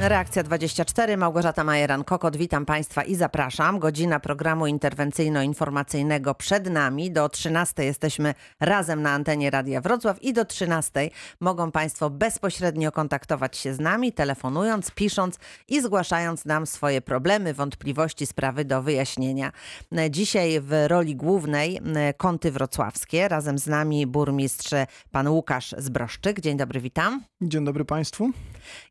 [0.00, 3.78] Reakcja 24, Małgorzata Majeran-Kokot, witam Państwa i zapraszam.
[3.78, 7.10] Godzina programu interwencyjno-informacyjnego przed nami.
[7.10, 13.56] Do 13 jesteśmy razem na antenie Radia Wrocław i do 13 mogą Państwo bezpośrednio kontaktować
[13.56, 15.38] się z nami, telefonując, pisząc
[15.68, 19.52] i zgłaszając nam swoje problemy, wątpliwości, sprawy do wyjaśnienia.
[20.10, 21.80] Dzisiaj w roli głównej
[22.16, 23.28] kąty wrocławskie.
[23.28, 24.70] Razem z nami burmistrz
[25.10, 26.40] pan Łukasz Zbroszczyk.
[26.40, 27.22] Dzień dobry, witam.
[27.40, 28.30] Dzień dobry Państwu.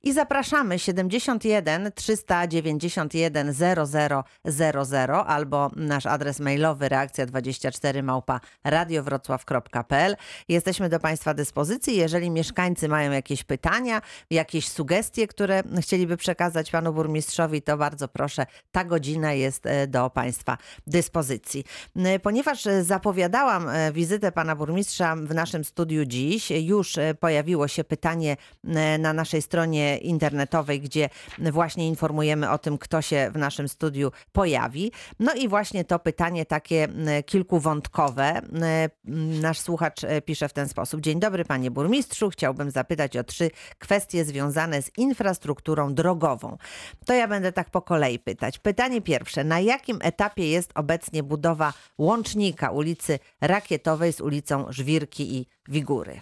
[0.08, 10.16] I zapraszamy 71 391 0000 albo nasz adres mailowy reakcja24 małpa radiowrocław.pl.
[10.48, 11.98] Jesteśmy do Państwa dyspozycji.
[11.98, 14.02] Jeżeli mieszkańcy mają jakieś pytania,
[14.32, 20.10] jakieś sugestie, które chcieliby przekazać Panu Burmistrzowi, to bardzo proszę, ta godzina jest e, do
[20.10, 21.64] Państwa dyspozycji.
[21.96, 28.38] E, Ponieważ zapowiadałam e, wizytę Pana Burmistrza w naszym studiu dziś, już pojawiło się pytanie
[29.00, 34.92] na naszej stronie internetowej, gdzie właśnie informujemy o tym, kto się w naszym studiu pojawi.
[35.20, 36.88] No i właśnie to pytanie takie
[37.26, 38.42] kilkuwątkowe.
[39.42, 41.02] Nasz słuchacz e, pisze w ten sposób.
[41.02, 46.58] Dzień dobry panie burmistrzu, chciałbym zapytać o trzy kwestie związane z infrastrukturą drogową.
[47.06, 48.60] To ja będę tak po kolei pytać.
[48.60, 49.44] Pytanie pierwsze.
[49.44, 56.22] Na jakim etapie jest obecnie budowa łącznika ulicy Rakietowej z ulicą Żwirki i Wigury?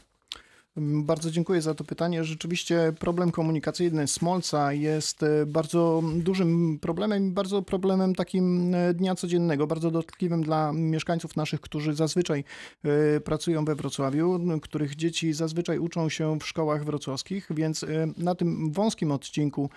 [0.78, 2.23] Bardzo dziękuję za to pytanie.
[2.23, 9.16] Rzeczywiście problem komunikacyjny Smolca jest e, bardzo dużym problemem i bardzo problemem takim e, dnia
[9.16, 12.44] codziennego, bardzo dotkliwym dla mieszkańców naszych, którzy zazwyczaj
[12.84, 17.86] e, pracują we Wrocławiu, których dzieci zazwyczaj uczą się w szkołach wrocławskich, więc
[18.18, 19.70] na tym wąskim odcinku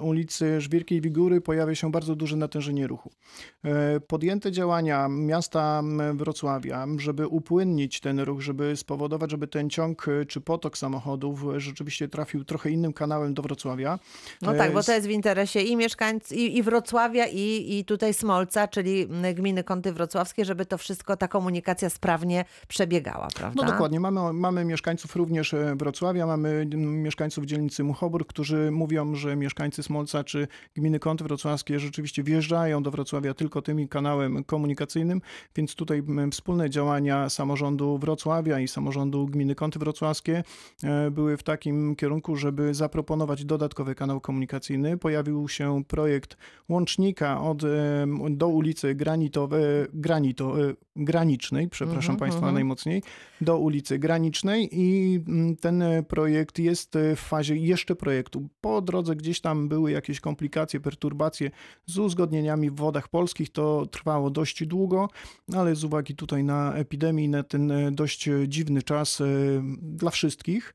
[0.00, 3.10] ulicy Żwirki i Wigury pojawia się bardzo duże natężenie ruchu.
[4.06, 5.82] Podjęte działania miasta
[6.14, 12.44] Wrocławia, żeby upłynnić ten ruch, żeby spowodować, żeby ten ciąg czy potok samochodów rzeczywiście trafił
[12.44, 13.98] trochę innym kanałem do Wrocławia.
[14.42, 18.14] No tak, bo to jest w interesie i mieszkańców, i, i Wrocławia, i, i tutaj
[18.14, 23.62] Smolca, czyli gminy Kąty Wrocławskie, żeby to wszystko, ta komunikacja sprawnie przebiegała, prawda?
[23.62, 24.00] No dokładnie.
[24.00, 30.48] Mamy, mamy mieszkańców również Wrocławia, mamy mieszkańców dzielnicy Muchobór, którzy mówią, że mieszkańcy Smolca czy
[30.74, 35.20] gminy Kąty Wrocławskie rzeczywiście wjeżdżają do Wrocławia tylko tym kanałem komunikacyjnym,
[35.56, 40.44] więc tutaj wspólne działania samorządu Wrocławia i samorządu gminy Kąty Wrocławskie
[41.10, 44.98] były w takim kierunku, żeby zaproponować dodatkowy kanał komunikacyjny.
[44.98, 46.36] Pojawił się projekt
[46.68, 47.62] łącznika od,
[48.30, 49.62] do ulicy Granitowej,
[49.94, 50.54] Granito,
[50.96, 52.54] Granicznej, przepraszam Mhm, Państwa mhm.
[52.54, 53.02] najmocniej,
[53.40, 58.48] do ulicy Granicznej i mm, ten projekt jest w fazie jeszcze projektu.
[58.60, 61.50] Po drodze gdzieś tam były jakieś komplikacje, perturbacje
[61.86, 63.52] z uzgodnieniami w wodach polskich.
[63.52, 65.08] To trwało dość długo,
[65.54, 69.24] ale z uwagi tutaj na epidemię, na ten e, dość dziwny czas e,
[69.82, 70.74] dla wszystkich,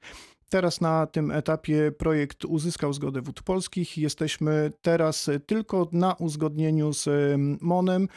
[0.49, 3.97] Teraz na tym etapie projekt uzyskał zgodę Wód Polskich.
[3.97, 7.09] Jesteśmy teraz tylko na uzgodnieniu z
[7.61, 8.07] MONem.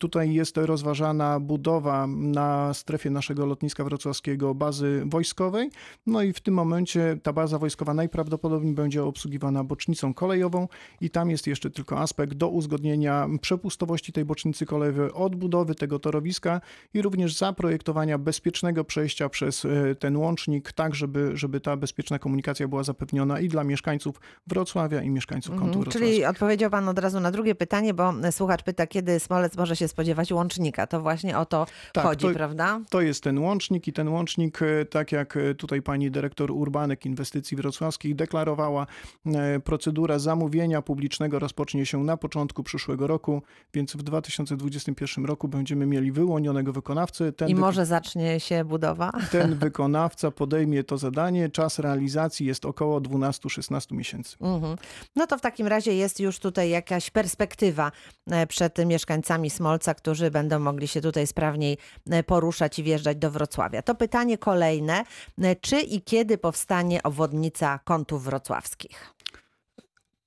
[0.00, 5.70] Tutaj jest rozważana budowa na strefie naszego lotniska wrocławskiego bazy wojskowej.
[6.06, 10.68] No i w tym momencie ta baza wojskowa najprawdopodobniej będzie obsługiwana bocznicą kolejową
[11.00, 16.60] i tam jest jeszcze tylko aspekt do uzgodnienia przepustowości tej bocznicy kolejowej, odbudowy tego torowiska
[16.94, 22.68] i również zaprojektowania bezpiecznego przejścia przez e, ten łącznik, tak żeby, żeby ta bezpieczna komunikacja
[22.68, 25.90] była zapewniona i dla mieszkańców Wrocławia i mieszkańców Mhm, kątu.
[25.90, 29.88] Czyli odpowiedział Pan od razu na drugie pytanie, bo słuchacz pyta, kiedy Smolec może się
[29.88, 30.86] spodziewać łącznika.
[30.86, 32.80] To właśnie o to Tak, chodzi, to- prawda?
[32.90, 37.06] To jest ten łącznik i ten łącznik, e, tak jak e, tutaj pani dyrektor Urbanek
[37.06, 38.86] Inwestycji Wrocławskich deklarowała,
[39.26, 43.42] e, procedura zamówienia publicznego rozpocznie się na początku przyszłego roku,
[43.74, 47.32] więc w 2021 roku będziemy mieli wyłonionego wykonawcę.
[47.32, 49.12] Ten, I może zacznie się budowa?
[49.32, 51.48] ten wykonawca podejmie to zadanie.
[51.58, 54.36] Czas realizacji jest około 12-16 miesięcy.
[54.40, 54.76] Mhm.
[55.16, 57.92] No to w takim razie jest już tutaj jakaś perspektywa
[58.30, 61.78] e, przed mieszkańcami Smolca, którzy będą mogli się tutaj sprawniej
[62.10, 63.82] e, poruszać i wjeżdżać do Wrocławia.
[63.82, 65.04] To pytanie kolejne.
[65.42, 69.14] E, Czy i kiedy powstanie obwodnica kątów wrocławskich?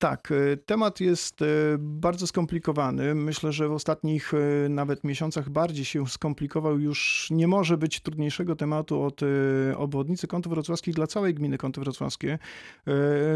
[0.01, 1.45] Tak, e, temat jest e,
[1.79, 3.15] bardzo skomplikowany.
[3.15, 6.79] Myślę, że w ostatnich e, nawet miesiącach bardziej się skomplikował.
[6.79, 9.21] Już nie może być trudniejszego tematu od
[9.77, 12.39] obwodnicy kątów wrocławskich dla całej gminy kąty wrocławskie.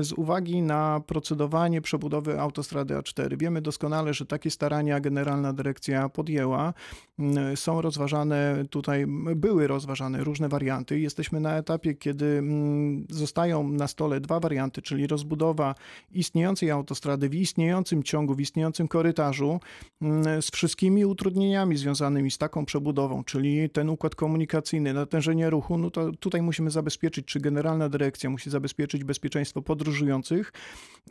[0.01, 3.37] Z uwagi na procedowanie przebudowy autostrady A4.
[3.37, 6.73] Wiemy doskonale, że takie starania Generalna Dyrekcja podjęła.
[7.19, 10.99] Mm, Są rozważane tutaj, były rozważane różne warianty.
[10.99, 15.75] Jesteśmy na etapie, kiedy mm, zostają na stole dwa warianty, czyli rozbudowa
[16.11, 19.59] istniejącej istniejącej autostrady, w istniejącym ciągu, w istniejącym korytarzu,
[20.01, 25.91] mm, z wszystkimi utrudnieniami związanymi z taką przebudową, czyli ten układ komunikacyjny, natężenie ruchu, no
[25.91, 30.53] to tutaj musimy zabezpieczyć, czy generalna dyrekcja musi zabezpieczyć bezpieczeństwo podróżujących,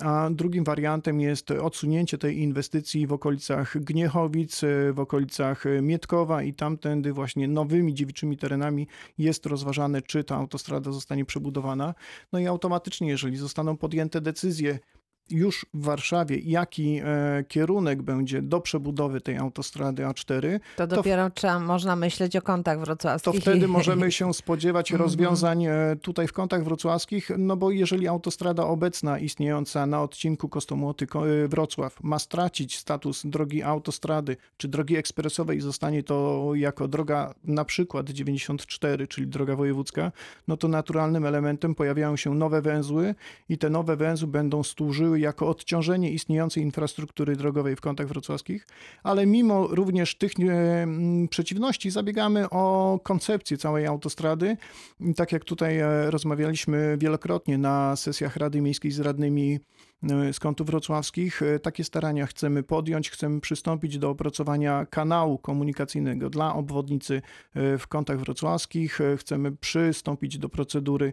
[0.01, 4.61] a drugim wariantem jest odsunięcie tej inwestycji w okolicach Gniechowic,
[4.93, 8.87] w okolicach Mietkowa i tamtędy właśnie nowymi dziewiczymi terenami
[9.19, 11.95] jest rozważane, czy ta autostrada zostanie przebudowana.
[12.33, 14.79] No i automatycznie, jeżeli zostaną podjęte decyzje
[15.31, 21.35] już w Warszawie, jaki e, kierunek będzie do przebudowy tej autostrady A4, to dopiero to,
[21.35, 23.35] trzeba, można myśleć o kątach wrocławskich.
[23.35, 25.07] To wtedy możemy się spodziewać mhm.
[25.07, 31.91] rozwiązań e, tutaj w kątach wrocławskich, no bo jeżeli autostrada obecna istniejąca na odcinku Kostomłoty-Wrocław
[32.03, 38.11] ma stracić status drogi autostrady czy drogi ekspresowej i zostanie to jako droga na przykład
[38.11, 40.13] 94, czyli droga wojewódzka,
[40.49, 43.15] no to naturalnym elementem pojawiają się nowe węzły
[43.49, 48.67] i te nowe węzły będą służyły jako odciążenie istniejącej infrastruktury drogowej w kątach wrocławskich,
[49.03, 50.87] ale mimo również tych e,
[51.31, 54.57] przeciwności zabiegamy o koncepcję całej autostrady.
[55.17, 59.59] Tak jak tutaj e, rozmawialiśmy wielokrotnie na sesjach Rady Miejskiej z radnymi
[60.33, 61.43] z kątów wrocławskich.
[61.43, 67.23] E, takie starania chcemy podjąć, chcemy przystąpić do opracowania kanału komunikacyjnego dla obwodnicy
[67.55, 68.99] e, w kątach wrocławskich.
[69.17, 71.13] Chcemy przystąpić do procedury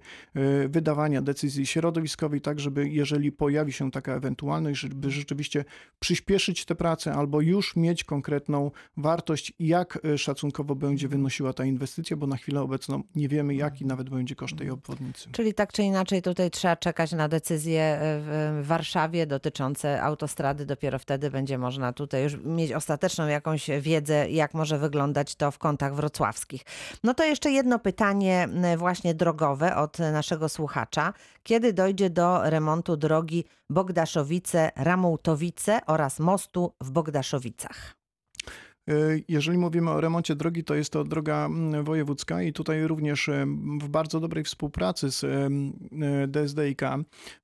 [0.69, 5.65] wydawania decyzji środowiskowej, tak żeby jeżeli pojawi się taka ewentualność, żeby rzeczywiście
[5.99, 12.27] przyspieszyć te prace albo już mieć konkretną wartość, jak szacunkowo będzie wynosiła ta inwestycja, bo
[12.27, 15.29] na chwilę obecną nie wiemy, jaki nawet będzie koszt tej obwodnicy.
[15.31, 20.65] Czyli tak czy inaczej tutaj trzeba czekać na decyzję w Warszawie dotyczące autostrady.
[20.65, 25.57] Dopiero wtedy będzie można tutaj już mieć ostateczną jakąś wiedzę, jak może wyglądać to w
[25.57, 26.61] kątach wrocławskich.
[27.03, 28.47] No to jeszcze jedno pytanie
[28.77, 31.13] właśnie drogowe od naszego słuchacza.
[31.43, 38.00] Kiedy dojdzie do remontu drogi Bogdaszowice-Ramołtowice oraz mostu w Bogdaszowicach?
[38.91, 43.29] E, jeżeli mówimy o remoncie drogi, to jest to droga mm, wojewódzka i tutaj również
[43.29, 43.45] e,
[43.81, 45.49] w bardzo dobrej współpracy z e,
[46.27, 46.81] DSDIK,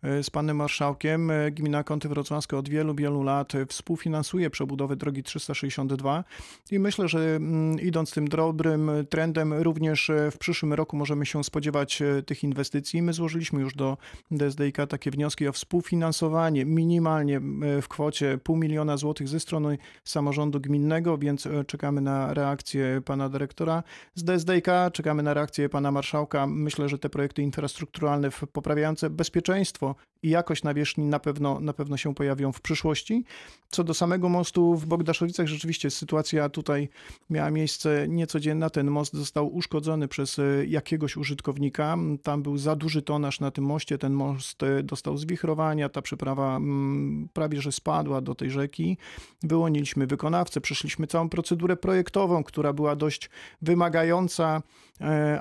[0.03, 6.23] z panem marszałkiem, gmina Kąty Wrocławskie od wielu, wielu lat współfinansuje przebudowę drogi 362
[6.71, 12.03] i myślę, że mm, idąc tym dobrym trendem, również w przyszłym roku możemy się spodziewać
[12.25, 13.01] tych inwestycji.
[13.01, 13.97] My złożyliśmy już do
[14.31, 17.41] DSDIK takie wnioski o współfinansowanie minimalnie
[17.81, 23.29] w kwocie pół miliona złotych ze strony samorządu gminnego, więc e, czekamy na reakcję pana
[23.29, 23.83] dyrektora
[24.15, 26.47] z DSDK, czekamy na reakcję pana marszałka.
[26.47, 32.15] Myślę, że te projekty infrastrukturalne poprawiające bezpieczeństwo i jakość nawierzchni na pewno, na pewno się
[32.15, 33.23] pojawią w przyszłości.
[33.69, 36.89] Co do samego mostu w Bogdaszowicach, rzeczywiście sytuacja tutaj
[37.29, 38.69] miała miejsce niecodzienna.
[38.69, 41.97] Ten most został uszkodzony przez e, jakiegoś użytkownika.
[42.23, 43.97] Tam był za duży tonaż na tym moście.
[43.97, 48.97] Ten most e, dostał zwichrowania, ta przeprawa mm, prawie że spadła do tej rzeki.
[49.43, 53.29] Wyłoniliśmy wykonawcę, przeszliśmy całą procedurę projektową, która była dość
[53.61, 54.61] wymagająca,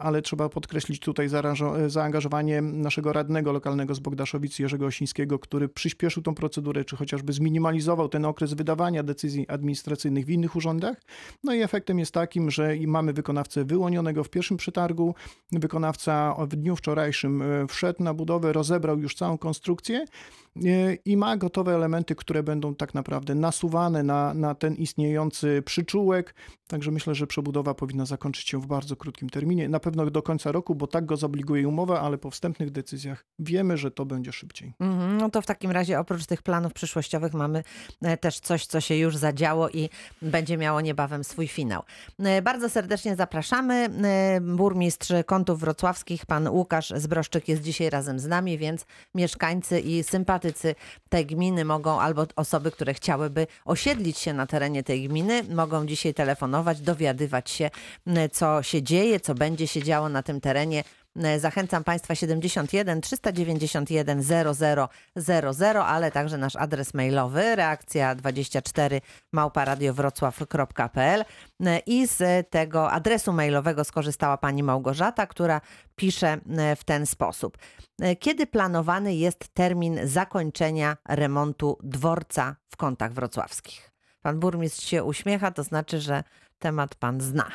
[0.01, 1.29] ale trzeba podkreślić tutaj
[1.87, 8.09] zaangażowanie naszego radnego lokalnego z Bogdaszowic, Jerzego Osińskiego, który przyspieszył tą procedurę, czy chociażby zminimalizował
[8.09, 10.97] ten okres wydawania decyzji administracyjnych w innych urzędach.
[11.45, 15.15] No i efektem jest takim, że mamy wykonawcę wyłonionego w pierwszym przetargu.
[15.53, 20.05] Wykonawca w dniu wczorajszym e, wszedł na budowę, rozebrał już całą konstrukcję
[20.65, 26.35] e, i ma gotowe elementy, które będą tak naprawdę nasuwane na, na ten istniejący przyczółek.
[26.67, 29.46] Także myślę, że przebudowa powinna zakończyć się w bardzo krótkim terminie.
[29.69, 33.77] Na pewno do końca roku, bo tak go zobliguje umowa, ale po wstępnych decyzjach wiemy,
[33.77, 34.73] że to będzie szybciej.
[34.81, 37.63] Mm, no to w takim razie oprócz tych planów przyszłościowych mamy
[38.03, 39.91] e, też coś, co się już zadziało i
[40.23, 41.83] będzie miało niebawem swój finał.
[42.19, 43.75] E, bardzo serdecznie zapraszamy.
[44.05, 50.03] E, burmistrz Kątów Wrocławskich, pan Łukasz Zbroszczyk jest dzisiaj razem z nami, więc mieszkańcy i
[50.03, 50.75] sympatycy
[51.09, 56.15] tej gminy mogą, albo osoby, które chciałyby osiedlić się na terenie tej gminy, mogą dzisiaj
[56.15, 57.71] telefonować, dowiadywać się,
[58.33, 60.85] co się dzieje, co będzie się działo na tym terenie.
[61.39, 69.01] Zachęcam Państwa 71 391 0000, ale także nasz adres mailowy reakcja 24
[69.33, 71.25] małparadiowrocław.pl
[71.87, 75.61] i z tego adresu mailowego skorzystała pani Małgorzata, która
[75.97, 76.39] pisze
[76.77, 77.59] w ten sposób.
[78.21, 83.91] Kiedy planowany jest termin zakończenia remontu dworca w kątach wrocławskich?
[84.23, 86.25] Pan burmistrz się uśmiecha, to znaczy, że
[86.59, 87.51] temat pan zna.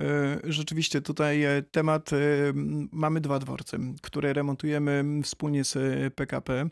[0.00, 2.16] E, rzeczywiście tutaj e, temat, e,
[2.92, 5.78] mamy dwa dworce, które remontujemy wspólnie z
[6.14, 6.68] PKP.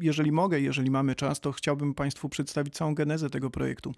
[0.00, 3.94] Jeżeli mogę, jeżeli mamy czas, to chciałbym Państwu przedstawić całą genezę tego projektu.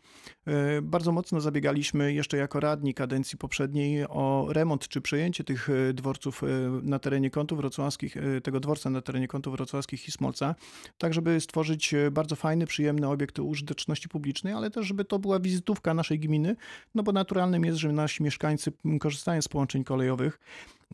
[0.47, 5.93] E, bardzo mocno zabiegaliśmy jeszcze jako radni kadencji poprzedniej o remont czy przejęcie tych e,
[5.93, 6.43] dworców
[6.83, 10.55] na terenie kątów wrocławskich, tego dworca na terenie kątów wrocławskich i Smolca,
[10.99, 15.95] tak żeby stworzyć bardzo fajny, przyjemny obiekt użyteczności publicznej, ale też żeby to była wizytówka
[15.95, 16.57] naszej gminy,
[16.95, 20.38] no bo naturalnym jest, że nasi mieszkańcy korzystają z połączeń kolejowych.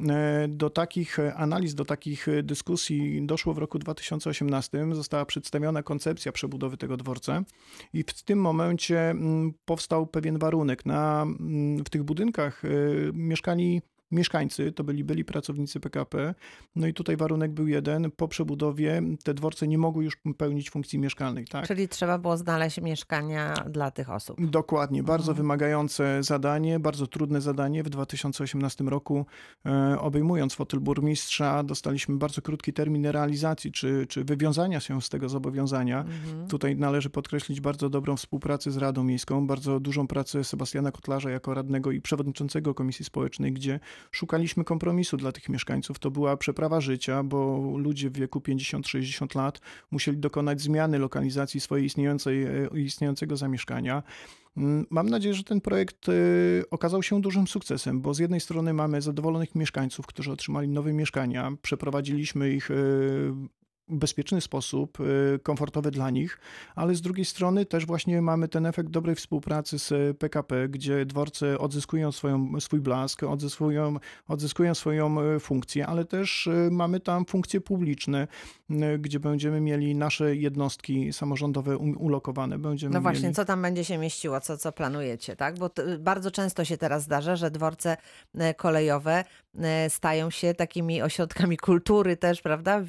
[0.00, 4.86] E, do takich analiz, do takich dyskusji doszło w roku 2018.
[4.92, 7.42] Została przedstawiona koncepcja przebudowy tego dworca
[7.92, 10.86] i w tym momencie mm, powstał pewien warunek.
[10.86, 12.68] Na, mm, w tych budynkach e,
[13.12, 13.82] mieszkali
[14.14, 16.35] mieszkańcy, to byli byli pracownicy PKP.
[16.76, 20.99] No i tutaj warunek był jeden, po przebudowie te dworce nie mogły już pełnić funkcji
[20.99, 21.44] mieszkalnej.
[21.44, 21.66] Tak?
[21.66, 24.47] Czyli trzeba było znaleźć mieszkania dla tych osób.
[24.50, 25.37] Dokładnie, bardzo mhm.
[25.37, 27.83] wymagające zadanie, bardzo trudne zadanie.
[27.83, 29.26] W 2018 roku
[29.66, 35.28] e, obejmując fotel burmistrza dostaliśmy bardzo krótki termin realizacji, czy, czy wywiązania się z tego
[35.28, 36.00] zobowiązania.
[36.00, 36.49] Mhm.
[36.49, 41.54] Tutaj należy podkreślić bardzo dobrą współpracę z Radą Miejską, bardzo dużą pracę Sebastiana Kotlarza jako
[41.54, 43.80] radnego i przewodniczącego Komisji Społecznej, gdzie
[44.11, 45.99] szukaliśmy kompromisu dla tych mieszkańców.
[45.99, 51.87] To była przeprawa życia, bo ludzie w wieku 50-60 lat musieli dokonać zmiany lokalizacji swojej
[51.87, 54.02] istniejącej, e, istniejącego zamieszkania.
[54.56, 56.12] Mm, mam nadzieję, że ten projekt e,
[56.70, 61.52] okazał się dużym sukcesem, bo z jednej strony mamy zadowolonych mieszkańców, którzy otrzymali nowe mieszkania,
[61.62, 62.75] przeprowadziliśmy ich e,
[63.88, 66.38] bezpieczny sposób, y, komfortowy dla nich,
[66.74, 71.58] ale z drugiej strony też właśnie mamy ten efekt dobrej współpracy z PKP, gdzie dworce
[71.58, 73.96] odzyskują swoją, swój blask, odzyskują,
[74.28, 78.28] odzyskują swoją y, funkcję, ale też y, mamy tam funkcje publiczne,
[78.98, 82.58] gdzie będziemy mieli nasze jednostki samorządowe ulokowane.
[82.58, 83.34] Będziemy no właśnie, mieli...
[83.34, 85.58] co tam będzie się mieściło, co, co planujecie, tak?
[85.58, 87.96] Bo bardzo często się teraz zdarza, że dworce
[88.56, 89.24] kolejowe
[89.88, 92.80] stają się takimi ośrodkami kultury też, prawda?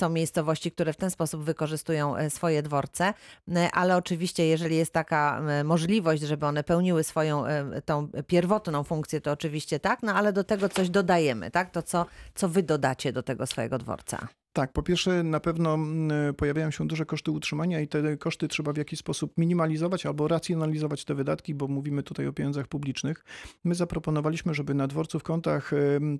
[0.00, 3.14] Są miejscowości, które w ten sposób wykorzystują e, swoje dworce,
[3.56, 7.44] e, ale oczywiście jeżeli jest taka e, możliwość, żeby one pełniły swoją
[7.84, 11.70] tą pierwotną funkcję, to oczywiście tak, no ale do tego coś dodajemy, tak?
[11.70, 14.39] To co, co wy dodacie do tego swojego dworca?
[14.52, 18.72] Tak, po pierwsze na pewno mm, pojawiają się duże koszty utrzymania i te koszty trzeba
[18.72, 23.24] w jakiś sposób minimalizować albo racjonalizować te wydatki, bo mówimy tutaj o pieniądzach publicznych.
[23.64, 25.70] My zaproponowaliśmy, żeby na dworcu w kątach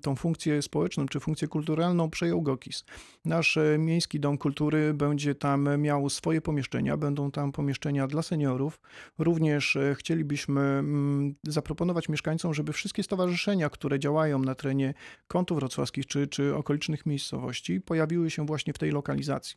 [0.03, 2.85] tą funkcję społeczną czy funkcję kulturalną przejął GOKIS.
[3.25, 8.81] Nasz e, Miejski Dom Kultury będzie tam miał swoje pomieszczenia, będą tam pomieszczenia dla seniorów.
[9.19, 14.95] Również e, chcielibyśmy mm, zaproponować mieszkańcom, żeby wszystkie stowarzyszenia, które działają na terenie
[15.29, 19.57] kątów wrocławskich czy, czy okolicznych miejscowości pojawiły się właśnie w tej lokalizacji.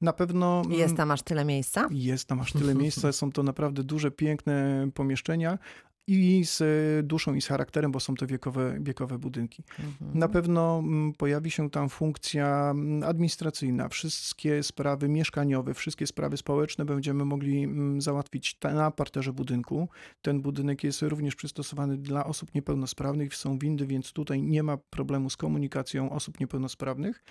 [0.00, 0.62] Na pewno.
[0.66, 1.88] Mm, jest tam aż tyle miejsca?
[1.90, 3.12] Jest tam aż tyle miejsca.
[3.12, 5.58] Są to naprawdę duże, piękne pomieszczenia,
[6.06, 6.62] i z
[7.06, 9.62] duszą i z charakterem, bo są to wiekowe, wiekowe budynki.
[9.78, 10.18] Mhm.
[10.18, 13.88] Na pewno mm, pojawi się tam funkcja mm, administracyjna.
[13.88, 17.68] Wszystkie sprawy mieszkaniowe, wszystkie sprawy społeczne będziemy mogli
[17.98, 19.88] załatwić na parterze budynku.
[20.22, 23.34] Ten budynek jest również przystosowany dla osób niepełnosprawnych.
[23.34, 27.24] Są windy, więc tutaj nie ma problemu z komunikacją osób niepełnosprawnych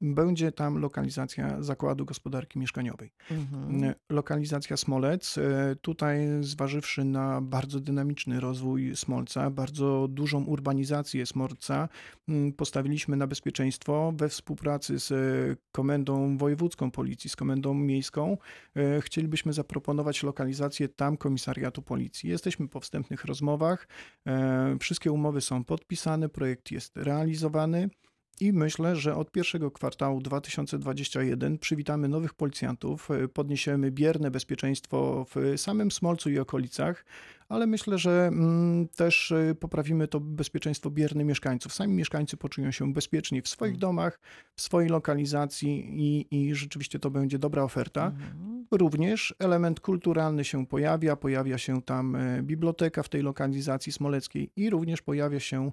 [0.00, 3.12] będzie tam lokalizacja Zakładu Gospodarki Mieszkaniowej.
[3.30, 3.84] Mhm.
[3.84, 11.88] E, lokalizacja Smolec, e, tutaj zważywszy na bardzo dynamiczny rozwój Smolca, bardzo dużą urbanizację Smolca,
[12.56, 15.12] postawiliśmy na bezpieczeństwo we współpracy z
[15.72, 18.36] Komendą Wojewódzką Policji, z Komendą Miejską.
[18.76, 22.30] E, chcielibyśmy zaproponować lokalizację tam komisariatu Policji.
[22.30, 23.88] Jesteśmy po wstępnych rozmowach,
[24.80, 27.88] wszystkie umowy są podpisane, projekt jest realizowany.
[28.40, 35.90] I myślę, że od pierwszego kwartału 2021 przywitamy nowych policjantów, podniesiemy bierne bezpieczeństwo w samym
[35.90, 37.04] Smolcu i okolicach,
[37.48, 41.74] ale myślę, że mm, też e, poprawimy to bezpieczeństwo biernych mieszkańców.
[41.74, 43.80] Sami mieszkańcy poczują się bezpieczni w swoich mm.
[43.80, 44.20] domach,
[44.56, 48.06] w swojej lokalizacji i, i rzeczywiście to będzie dobra oferta.
[48.06, 48.66] Mhm.
[48.70, 54.70] Również element kulturalny się pojawia, pojawia się tam e, biblioteka w tej lokalizacji smoleckiej i
[54.70, 55.72] również pojawia się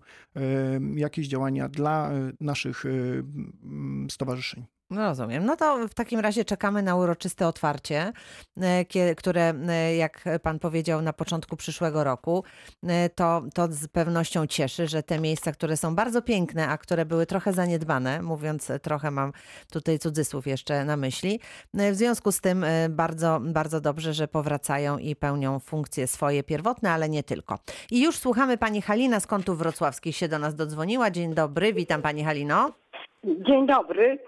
[0.96, 2.84] jakieś działania dla naszych
[4.10, 4.66] stowarzyszeń.
[4.90, 5.46] No rozumiem.
[5.46, 8.14] No to w takim razie czekamy na uroczyste otwarcie,
[8.62, 12.44] e, które, e, jak pan powiedział, na początku przyszłego roku,
[12.84, 17.06] e, to, to z pewnością cieszy, że te miejsca, które są bardzo piękne, a które
[17.06, 19.32] były trochę zaniedbane, mówiąc trochę mam
[19.72, 21.40] tutaj cudzysłów jeszcze na myśli,
[21.74, 27.10] w związku z tym bardzo, bardzo dobrze, że powracają i pełnią funkcje swoje pierwotne, ale
[27.10, 27.60] nie tylko.
[27.92, 31.12] I już słuchamy pani Halina z kątów wrocławskich się do nas dodzwoniła.
[31.12, 32.85] Dzień dobry, witam pani Halino.
[33.26, 34.20] Dzień dobry.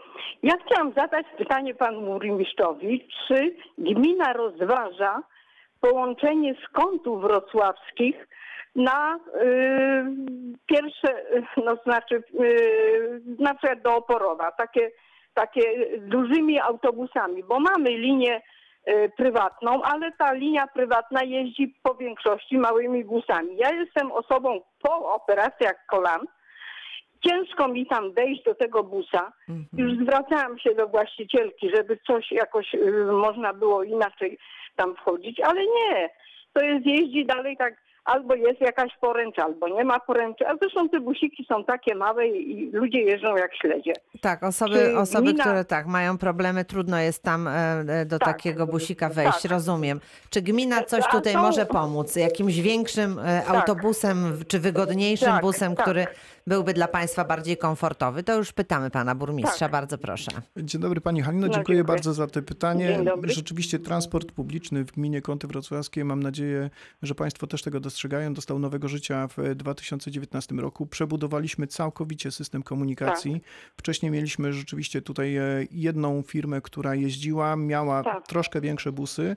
[0.44, 5.24] Ja chciałam zadać pytanie panu burmistrzowi, czy gmina rozważa
[5.82, 8.28] połączenie z kątów wrocławskich
[8.76, 9.20] na y,
[10.66, 11.24] pierwsze,
[11.66, 14.92] no znaczy y, na przykład do Oporowa, takie,
[15.34, 15.62] takie
[16.00, 18.42] dużymi autobusami, bo mamy linię
[18.86, 23.58] e, prywatną, ale ta linia prywatna jeździ po większości małymi busami.
[23.58, 26.28] Ja jestem osobą po operacjach kolan.
[27.28, 29.32] Ciężko mi tam wejść do tego busa.
[29.78, 34.38] Już zwracałam się do właścicielki, żeby coś jakoś y, można było inaczej
[34.76, 36.10] tam wchodzić, ale nie.
[36.54, 37.74] To jest jeździ dalej tak,
[38.06, 40.48] albo jest jakaś poręcz, albo nie ma poręczy.
[40.48, 43.94] A zresztą te busiki są takie małe i ludzie jeżdżą jak śledzie.
[44.22, 47.52] Tak, osoby, Czy osoby gmina- które tak mają problemy, trudno jest tam e,
[47.90, 48.28] e, do Tak.
[48.30, 49.52] takiego busika wejść, Tak.
[49.52, 50.00] rozumiem.
[50.30, 52.16] Czy gmina coś tutaj może pomóc?
[52.16, 55.86] Jakimś większym e, autobusem, czy wygodniejszym Tak, busem, tak.
[55.86, 56.08] który
[56.48, 58.24] byłby dla Państwa bardziej komfortowy?
[58.24, 59.72] To już pytamy Pana Burmistrza, Tak.
[59.72, 60.32] bardzo proszę.
[60.58, 61.84] Dzień dobry Pani Halino, No, dziękuję, dziękuję.
[61.96, 63.00] bardzo za to pytanie.
[63.24, 66.70] Rzeczywiście transport publiczny w gminie Kąty Wrocławskie, mam nadzieję,
[67.02, 70.86] że Państwo też tego dostrzegają, dostał nowego życia w 2019 roku.
[70.86, 73.34] Przebudowaliśmy całkowicie system komunikacji.
[73.34, 73.42] Tak.
[73.78, 78.28] Wcześniej mieliśmy rzeczywiście tutaj e, jedną firmę, która jeździła, miała Tak.
[78.28, 79.36] troszkę większe busy.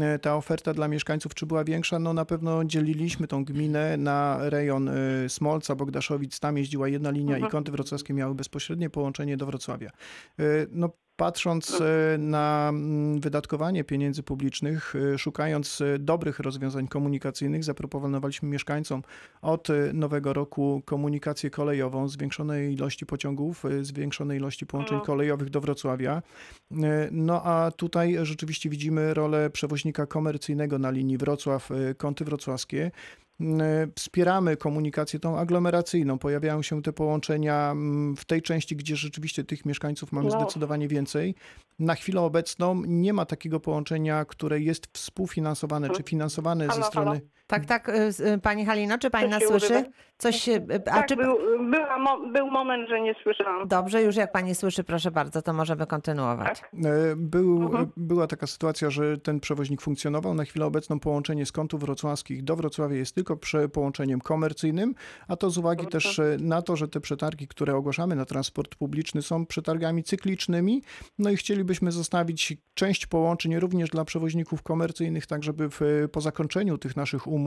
[0.00, 1.98] E, Ta oferta dla mieszkańców, czy była większa?
[1.98, 4.92] No na pewno dzieliliśmy tą gminę na rejon e,
[5.28, 7.48] Smolca, Bogdaszowic, tam jeździła jedna linia Mhm.
[7.48, 9.90] i Kąty Wrocławskie miały bezpośrednie połączenie do Wrocławia.
[10.38, 18.48] E, No, patrząc e, na mm, wydatkowanie pieniędzy publicznych, e, szukając dobrych rozwiązań komunikacyjnych, zaproponowaliśmy
[18.48, 19.02] mieszkańcom
[19.42, 25.04] od nowego roku komunikację kolejową, zwiększonej ilości pociągów, zwiększonej ilości połączeń No.
[25.04, 26.22] kolejowych do Wrocławia.
[27.10, 32.90] No a tutaj rzeczywiście widzimy rolę przewoźnika komercyjnego na linii Wrocław-Kąty Wrocławskie.
[33.40, 36.18] E, Wspieramy komunikację tą aglomeracyjną.
[36.18, 40.40] Pojawiają się te połączenia mm, w tej części, gdzie rzeczywiście tych mieszkańców mamy No.
[40.40, 41.34] zdecydowanie więcej.
[41.78, 47.10] Na chwilę obecną nie ma takiego połączenia, które jest współfinansowane czy finansowane ze Halo, strony.
[47.10, 47.20] halo?
[47.52, 47.92] Tak, tak, y,
[48.34, 49.74] y, Pani Halino, czy Pani Coś nas się słyszy?
[49.74, 49.88] urywa?
[50.18, 50.52] Coś się...
[50.52, 51.16] y, A tak, czy...
[51.16, 51.36] był,
[51.70, 53.68] była, mo- był moment, że nie słyszałam.
[53.68, 56.60] Dobrze, już jak Pani słyszy, proszę bardzo, to możemy kontynuować.
[56.60, 56.70] Tak.
[56.84, 57.92] E, Był, Mhm.
[57.96, 60.34] Była taka sytuacja, że ten przewoźnik funkcjonował.
[60.34, 63.36] Na chwilę obecną połączenie z kątów wrocławskich do Wrocławia jest tylko
[63.72, 64.94] połączeniem komercyjnym,
[65.28, 68.74] a to z uwagi też e, na to, że te przetargi, które ogłaszamy na transport
[68.74, 70.82] publiczny są przetargami cyklicznymi,
[71.18, 75.80] no i chcielibyśmy zostawić część połączeń również dla przewoźników komercyjnych, tak żeby w,
[76.12, 77.41] po zakończeniu tych naszych umów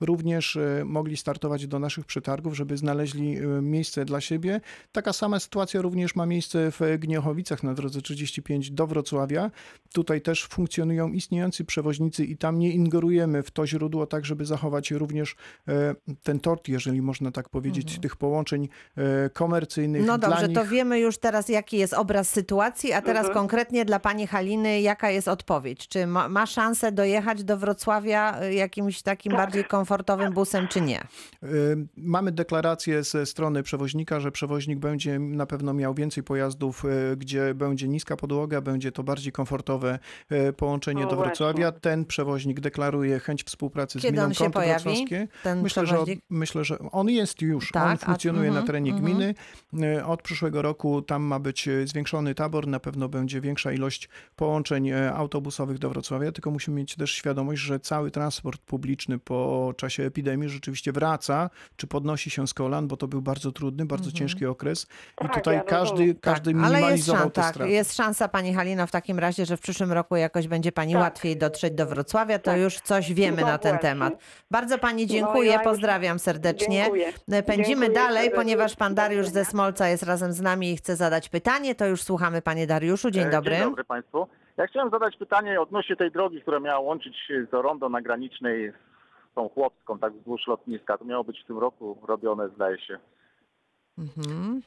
[0.00, 4.60] również e, mogli startować do naszych przetargów, żeby znaleźli e, miejsce dla siebie.
[4.92, 9.50] Taka sama sytuacja również ma miejsce w Gniechowicach na drodze 35 do Wrocławia.
[9.92, 14.90] Tutaj też funkcjonują istniejący przewoźnicy i tam nie ingerujemy w to źródło, tak żeby zachować
[14.90, 15.36] również
[15.68, 18.68] e, ten tort, jeżeli można tak powiedzieć, tych połączeń
[19.32, 20.00] komercyjnych.
[20.02, 20.20] Mhm.
[20.20, 20.58] No dobrze, nich.
[20.58, 23.34] to wiemy już teraz, jaki jest obraz sytuacji, a teraz Mhm.
[23.34, 25.88] konkretnie dla pani Haliny, jaka jest odpowiedź?
[25.88, 29.33] Czy ma, ma szansę dojechać do Wrocławia jakimś takim Tak.
[29.36, 31.00] Bardziej komfortowym busem, czy nie?
[31.42, 37.16] Y, Mamy deklarację ze strony przewoźnika, że przewoźnik będzie na pewno miał więcej pojazdów, y,
[37.16, 39.98] gdzie będzie niska podłoga, będzie to bardziej komfortowe
[40.32, 41.28] y, połączenie No do właśnie.
[41.30, 41.72] Wrocławia.
[41.72, 45.28] Ten przewoźnik deklaruje chęć współpracy z Kiedy gminą on się Kąty Wrocławskie.
[45.42, 45.98] ten Myślę że,
[46.30, 49.04] myślę, że on jest już, Tak, on a- funkcjonuje na mhm, terenie mhm.
[49.12, 49.34] gminy.
[50.06, 55.78] Od przyszłego roku tam ma być zwiększony tabor, na pewno będzie większa ilość połączeń autobusowych
[55.78, 60.92] do Wrocławia, tylko musimy mieć też świadomość, że cały transport publiczny po czasie epidemii rzeczywiście
[60.92, 64.86] wraca, czy podnosi się z kolan, bo to był bardzo trudny, bardzo ciężki okres
[65.20, 66.16] i Tak, tutaj ja każdy, rozumiem.
[66.20, 69.56] każdy ale jest, minimalizował szan, te tak, jest szansa, pani Halino, w takim razie, że
[69.56, 71.02] w przyszłym roku jakoś będzie pani Tak.
[71.02, 72.60] łatwiej dotrzeć do Wrocławia, to Tak.
[72.60, 73.88] już coś wiemy No na ten właśnie.
[73.88, 74.14] temat.
[74.50, 76.76] Bardzo pani No, dziękuję, ja już- pozdrawiam serdecznie.
[76.82, 77.12] Dziękuję.
[77.46, 79.44] Pędzimy Dziękuję dalej, ponieważ pan Dariusz ze.
[79.44, 83.10] Smolca jest razem z nami i chce zadać pytanie, to już słuchamy panie Dariuszu.
[83.10, 83.50] Dzień E, dobry.
[83.56, 84.26] Dzień dobry Państwu.
[84.56, 88.72] Ja chciałem zadać pytanie odnośnie tej drogi, która miała łączyć się z Rondo na granicznej
[89.34, 90.98] tą Chłopską, tak wzdłuż lotniska.
[90.98, 92.98] To miało być w tym roku robione, zdaje się.
[93.98, 94.62] Mhm.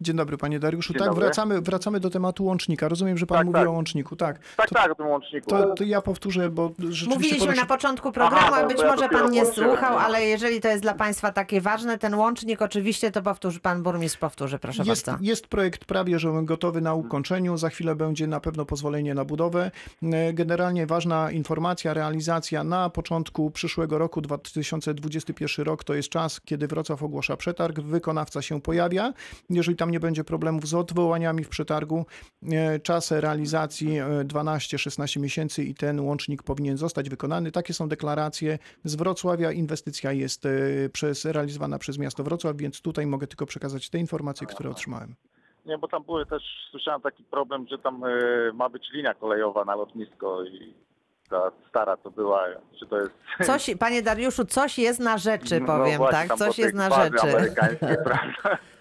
[0.00, 0.92] Dzień dobry, panie Dariuszu.
[0.92, 1.24] Dzień tak, dobry.
[1.24, 2.88] wracamy, wracamy do tematu łącznika.
[2.88, 3.68] Rozumiem, że pan Tak, mówi tak.
[3.68, 4.16] o łączniku.
[4.16, 5.50] Tak, Tak, to, tak, o tym łączniku.
[5.50, 8.86] to, to ja powtórzę, bo rzeczywiście Mówiliśmy poruszy- na początku programu, Aha, a być ja
[8.86, 12.62] może pan nie włączyłem, słuchał, ale jeżeli to jest dla państwa takie ważne, ten łącznik
[12.62, 15.24] oczywiście to powtórzy, pan burmistrz powtórzy, proszę Jest, bardzo.
[15.24, 17.56] jest projekt prawie, że gotowy na ukończeniu.
[17.56, 19.70] Za chwilę będzie na pewno pozwolenie na budowę.
[20.02, 26.66] E, Generalnie ważna informacja, realizacja na początku przyszłego roku, 2021 rok, to jest czas, kiedy
[26.66, 29.12] Wrocław ogłasza przetarg, wykonawca się pojawia.
[29.50, 32.06] Jeżeli tam nie będzie problemów z odwołaniami w przetargu,
[32.52, 37.52] e, czas realizacji e, 12-16 miesięcy i ten łącznik powinien zostać wykonany.
[37.52, 39.52] Takie są deklaracje z Wrocławia.
[39.52, 40.50] Inwestycja jest e,
[40.92, 45.14] przez, realizowana przez miasto Wrocław, więc tutaj mogę tylko przekazać te informacje, które otrzymałem.
[45.66, 48.08] Nie, bo tam były też, słyszałem taki problem, że tam e,
[48.52, 50.74] ma być linia kolejowa na lotnisko i
[51.30, 52.44] ta stara to była,
[52.78, 53.10] czy to jest...
[53.42, 56.38] Coś, panie Dariuszu, coś jest na rzeczy, no powiem, właśnie, tak?
[56.38, 57.26] Coś jest na rzeczy.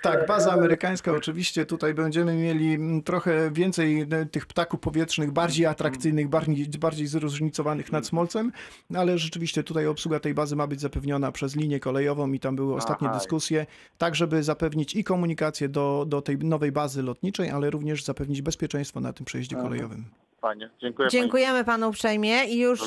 [0.04, 1.66] Tak, baza amerykańska oczywiście.
[1.66, 8.08] Tutaj będziemy mieli trochę więcej e, tych ptaków powietrznych, bardziej atrakcyjnych, bardziej, bardziej zróżnicowanych nad
[8.08, 8.52] Smolcem,
[8.96, 12.76] ale rzeczywiście tutaj obsługa tej bazy ma być zapewniona przez linię kolejową i tam były
[12.76, 13.18] ostatnie Aha.
[13.18, 13.66] dyskusje,
[13.98, 19.00] tak żeby zapewnić i komunikację do, do tej nowej bazy lotniczej, ale również zapewnić bezpieczeństwo
[19.00, 19.66] na tym przejeździe Aha.
[19.66, 20.06] kolejowym.
[20.44, 21.10] Fajnie, dziękuję.
[21.10, 22.82] Dziękujemy panu uprzejmie i już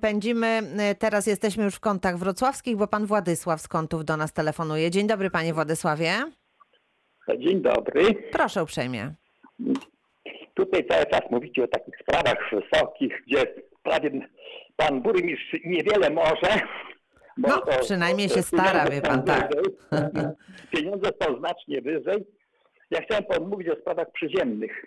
[0.00, 0.62] pędzimy.
[0.98, 4.90] Teraz jesteemy już w kątach wrocławskich, bo pan Władysław z kątów do nas telefonuje.
[4.90, 6.10] Dzień dobry, panie Władysławie.
[7.38, 8.14] Dzień dobry.
[8.32, 9.14] Proszę uprzejmie.
[10.54, 14.28] Tutaj cały czas mówicie o takich sprawach wysokich, gdzie prawie
[14.76, 16.60] pan burmistrz niewiele może.
[17.36, 19.50] No, przynajmniej się stara, wie pan, tak.
[19.54, 19.74] wyżej.
[20.70, 22.26] Pieniądze są znacznie wyżej.
[22.90, 24.84] Ja chciałem pomówić o sprawach przyziemnych.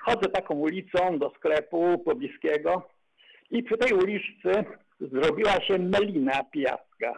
[0.00, 2.88] Chodzę taką ulicą do sklepu pobliskiego
[3.50, 4.64] i przy tej uliczce
[5.00, 7.14] zrobiła się melina pijaska.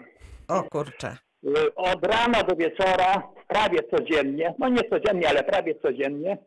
[0.48, 1.16] O kurczę.
[1.46, 6.38] Y, od rana do wieczora, prawie codziennie, no nie codziennie, ale prawie codziennie,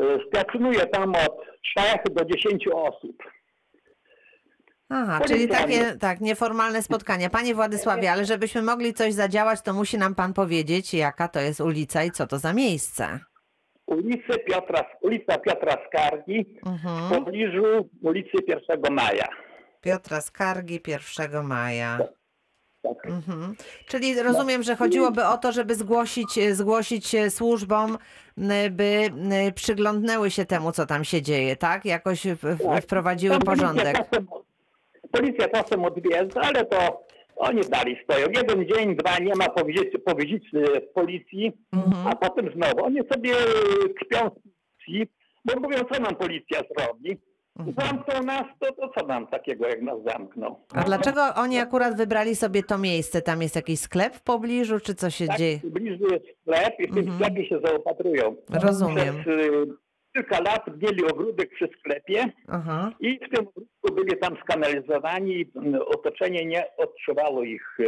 [0.00, 1.40] y, stacjonuje tam od
[1.78, 3.22] 3 do 10 osób.
[4.88, 7.30] Aha, czyli takie tak, nieformalne spotkania.
[7.30, 11.60] Panie Władysławie, ale żebyśmy mogli coś zadziałać, to musi nam pan powiedzieć, jaka to jest
[11.60, 13.20] ulica i co to za miejsce.
[13.94, 17.10] Ulicy Piotra, ulica Piotra Skargi w Mhm.
[17.24, 19.28] pobliżu ulicy 1 Maja.
[19.80, 21.98] Piotra Skargi 1 maja.
[22.82, 23.06] Tak.
[23.06, 23.54] Mhm.
[23.86, 27.98] Czyli rozumiem, że chodziłoby o to, żeby zgłosić, zgłosić służbom,
[28.38, 31.84] m, by m, przyglądnęły się temu, co tam się dzieje, tak?
[31.84, 32.84] Jakoś w- w- Tak.
[32.84, 33.96] wprowadziły Tam policja porządek.
[33.96, 34.26] czasem-
[35.12, 37.04] Policja czasem odwiedza, ale to
[37.42, 38.26] oni dalej stoją.
[38.36, 42.06] Jeden dzień, dwa, nie ma po wizycie, po wizycie policji, Mhm.
[42.06, 42.84] a potem znowu.
[42.84, 43.32] Oni sobie
[44.00, 45.06] kpią z policji,
[45.44, 47.18] bo mówią, co nam policja zrobi.
[47.58, 47.76] Mhm.
[47.88, 50.60] Zamknął nas, to, to co nam takiego, jak nas zamknął?
[50.74, 53.22] A dlaczego oni akurat wybrali sobie to miejsce?
[53.22, 55.58] Tam jest jakiś sklep w pobliżu, czy co się Tak, dzieje?
[55.58, 57.18] w pobliżu jest sklep i w tym Mhm.
[57.18, 58.36] sklepie się zaopatrują.
[58.50, 59.14] Rozumiem.
[59.20, 59.66] Przez y,
[60.14, 62.90] kilka lat mieli ogródek przy sklepie Aha.
[63.00, 67.86] i w tym ogródku byli tam skanalizowani mm, otoczenie nie odczuwało ich y,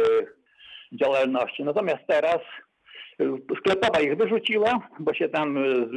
[0.91, 1.63] działalności.
[1.63, 2.37] Natomiast teraz
[3.21, 3.25] y,
[3.59, 5.87] sklepowa ich wyrzuciła, bo się tam y,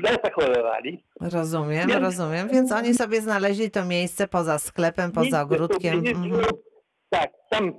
[0.00, 1.04] źle- zachowywali.
[1.20, 2.48] Rozumiem, Więc- rozumiem.
[2.48, 5.98] Więc oni sobie znaleźli to miejsce poza sklepem, poza ogródkiem.
[5.98, 6.42] Mhm.
[7.10, 7.72] Tak, tam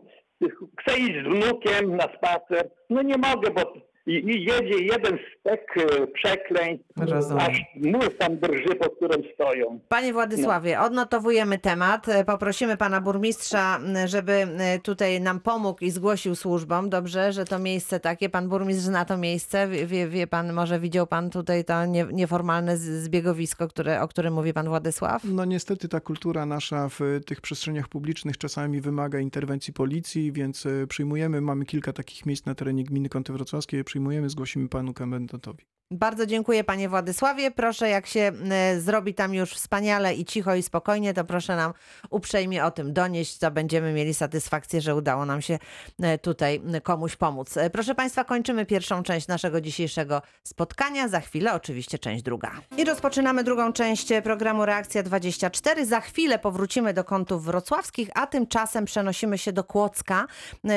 [0.82, 2.70] chcę iść z wnukiem na spacer.
[2.90, 3.74] No nie mogę, bo
[4.12, 7.46] i, i jedzie jeden stek e, przekleństw, Rozumiem.
[7.50, 9.80] aż mur tam drży, pod którym stoją.
[9.90, 12.10] Panie Władysławie, odnotowujemy temat.
[12.10, 16.90] E, Poprosimy pana burmistrza, żeby e, tutaj nam pomógł i zgłosił służbom.
[16.90, 18.30] Dobrze, że to miejsce takie.
[18.30, 19.68] Pan burmistrz zna to miejsce.
[19.86, 24.54] Wie, wie, pan, może widział pan tutaj to nie, nieformalne zbiegowisko, które, o którym mówi
[24.54, 25.24] pan Władysław?
[25.24, 31.42] No niestety ta kultura nasza w tych przestrzeniach publicznych czasami wymaga interwencji policji, więc przyjmujemy,
[31.42, 35.66] mamy kilka takich miejsc na terenie gminy Kąty Wrocławskie, przyjmujemy, zgłosimy panu komendantowi.
[35.94, 37.52] Bardzo dziękuję panie Władysławie.
[37.52, 38.32] Proszę, jak się
[38.80, 41.74] zrobi tam już wspaniale i cicho i spokojnie, to proszę nam
[42.10, 45.60] uprzejmie o tym donieść, to będziemy mieli satysfakcję, że udało nam się
[46.02, 47.58] e, tutaj komuś pomóc.
[47.58, 51.08] E, Proszę państwa, kończymy pierwszą część naszego dzisiejszego spotkania.
[51.08, 52.52] Za chwilę oczywiście część druga.
[52.78, 55.86] I rozpoczynamy drugą część programu Reakcja 24.
[55.86, 60.28] Za chwilę powrócimy do kątów wrocławskich, a tymczasem przenosimy się do Kłodzka,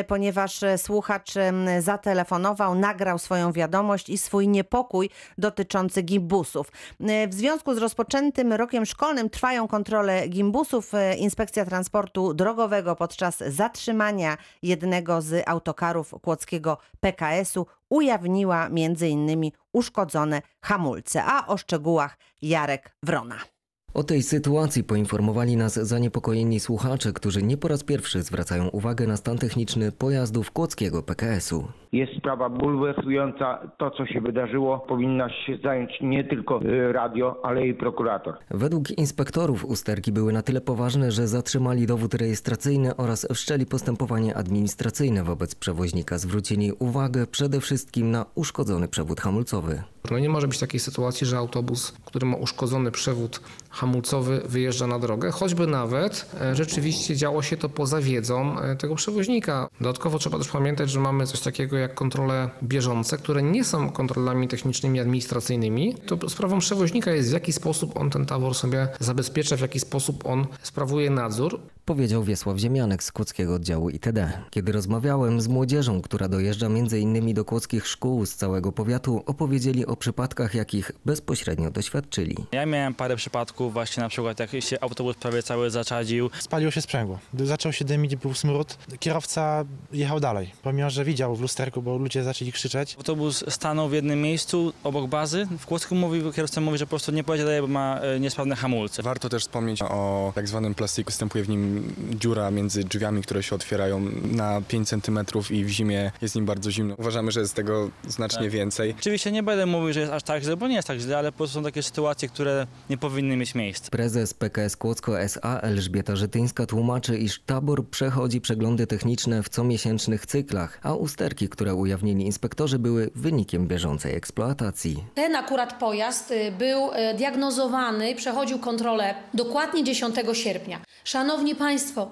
[0.06, 1.32] ponieważ e, słuchacz
[1.80, 5.03] zatelefonował, nagrał swoją wiadomość i swój niepokój
[5.38, 6.72] dotyczący gimbusów.
[7.00, 10.94] E, W związku z rozpoczętym rokiem szkolnym trwają kontrole gimbusów.
[10.94, 19.50] E, Inspekcja Transportu Drogowego podczas zatrzymania jednego z autokarów kłodzkiego PKS-u ujawniła m.in.
[19.72, 21.24] uszkodzone hamulce.
[21.24, 23.53] A o szczegółach Jarek Wrona.
[23.94, 29.16] O tej sytuacji poinformowali nas zaniepokojeni słuchacze, którzy nie po raz pierwszy zwracają uwagę na
[29.16, 31.68] stan techniczny pojazdów kłodzkiego PKS-u.
[31.92, 33.70] Jest sprawa bulwersująca.
[33.78, 38.34] To, co się wydarzyło, powinna się zająć nie tylko y, radio, ale i prokurator.
[38.50, 45.24] Według inspektorów usterki były na tyle poważne, że zatrzymali dowód rejestracyjny oraz wszczęli postępowanie administracyjne
[45.24, 46.18] wobec przewoźnika.
[46.18, 49.93] Zwrócili uwagę przede wszystkim na uszkodzony przewód hamulcowy.
[50.10, 53.40] No nie może być takiej sytuacji, że autobus, który ma uszkodzony przewód
[53.70, 58.94] hamulcowy, wyjeżdża na drogę, choćby nawet e, rzeczywiście działo się to poza wiedzą e, tego
[58.94, 59.68] przewoźnika.
[59.80, 64.48] Dodatkowo trzeba też pamiętać, że mamy coś takiego jak kontrole bieżące, które nie są kontrolami
[64.48, 65.94] technicznymi, administracyjnymi.
[66.06, 70.26] To sprawą przewoźnika jest w jaki sposób on ten tabor sobie zabezpiecza, w jaki sposób
[70.26, 71.60] on sprawuje nadzór.
[71.84, 74.32] Powiedział Wiesław Ziemianek z Kłodzkiego Oddziału ITD.
[74.50, 77.34] Kiedy rozmawiałem z młodzieżą, która dojeżdża m.in.
[77.34, 82.36] do kłodzkich szkół z całego powiatu, opowiedzieli o przypadkach, jakich bezpośrednio doświadczyli.
[82.52, 86.30] Ja miałem parę przypadków właśnie na przykład jak się autobus prawie cały zaczadził.
[86.40, 87.18] Spaliło się sprzęgło.
[87.34, 91.98] Gdy zaczął się dymić, był smród, kierowca jechał dalej, pomimo że widział w lusterku, bo
[91.98, 92.94] ludzie zaczęli krzyczeć.
[92.96, 95.46] Autobus stanął w jednym miejscu obok bazy.
[95.58, 98.56] W Kłodzku mówi, kierowca mówi, że po prostu nie pojedzie dalej, bo ma e, niesprawne
[98.56, 99.02] hamulce.
[99.02, 101.06] Warto też wspomnieć o tak zwanym plastiku.
[101.10, 101.73] Występuje w nim
[102.14, 104.00] dziura między drzwiami, które się otwierają
[104.32, 105.18] na 5 cm
[105.50, 106.94] i w zimie jest nim bardzo zimno.
[106.98, 108.50] Uważamy, że jest tego znacznie Tak.
[108.50, 108.94] więcej.
[109.00, 111.32] Oczywiście nie będę mówił, że jest aż tak źle, bo nie jest tak źle, ale
[111.32, 113.90] po prostu są takie sytuacje, które nie powinny mieć miejsca.
[113.90, 120.78] Prezes PKS Kłodzko SA Elżbieta Żytyńska tłumaczy, iż tabor przechodzi przeglądy techniczne w comiesięcznych cyklach,
[120.82, 125.04] a usterki, które ujawnili inspektorzy, były wynikiem bieżącej eksploatacji.
[125.14, 130.80] Ten akurat pojazd y, był y, diagnozowany, przechodził kontrolę dokładnie 10 sierpnia.
[131.04, 131.63] Szanowni Państwo,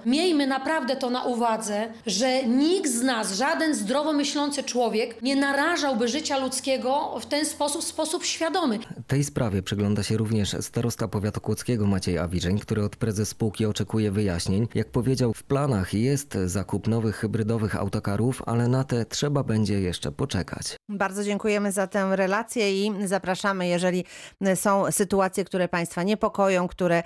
[0.06, 6.08] miejmy naprawdę to na uwadze, że nikt z nas, żaden zdrowo myślący człowiek nie narażałby
[6.08, 8.78] życia ludzkiego w ten sposób, w sposób świadomy.
[9.06, 14.10] Tej sprawie przygląda się również starosta powiatu kłodzkiego Maciej Awiżeń, który od prezes spółki oczekuje
[14.10, 14.68] wyjaśnień.
[14.74, 20.12] Jak powiedział, w planach jest zakup nowych hybrydowych autokarów, ale na te trzeba będzie jeszcze
[20.12, 20.76] poczekać.
[20.88, 24.04] Bardzo dziękujemy za tę relację i zapraszamy, jeżeli
[24.54, 27.02] są sytuacje, które Państwa niepokoją, które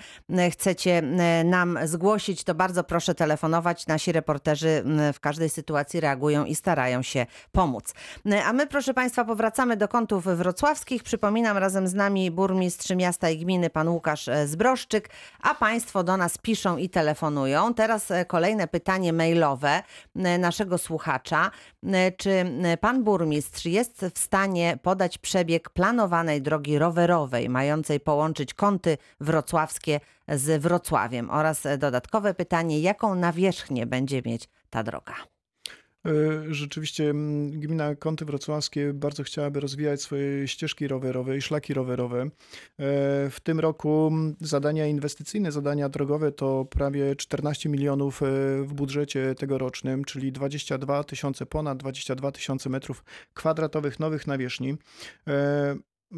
[0.50, 1.02] chcecie
[1.44, 3.87] nam zgłosić, to bardzo proszę telefonować.
[3.87, 4.83] Nasi reporterzy
[5.14, 7.94] w każdej sytuacji reagują i starają się pomóc.
[8.44, 11.03] A my, proszę Państwa, powracamy do kątów wrocławskich.
[11.03, 15.11] Przypominam, razem z nami burmistrz miasta i gminy, pan Łukasz Zbroszczyk,
[15.42, 17.75] a Państwo do nas piszą i telefonują.
[17.75, 19.83] Teraz kolejne pytanie mailowe
[20.14, 21.51] naszego słuchacza.
[22.16, 22.44] Czy
[22.81, 30.62] pan burmistrz jest w stanie podać przebieg planowanej drogi rowerowej, mającej połączyć kąty wrocławskie z
[30.62, 31.30] Wrocławiem?
[31.30, 35.14] Oraz dodatkowe pytanie, jaką nawierzchnię będzie mieć ta droga?
[36.50, 37.12] Rzeczywiście
[37.50, 42.28] gmina Kąty Wrocławskie bardzo chciałaby rozwijać swoje ścieżki rowerowe i szlaki rowerowe.
[43.30, 48.20] W tym roku zadania inwestycyjne, zadania drogowe to prawie 14 milionów
[48.62, 54.76] w budżecie tegorocznym, czyli 22 tysiące, ponad 22 tysiące metrów kwadratowych nowych nawierzchni.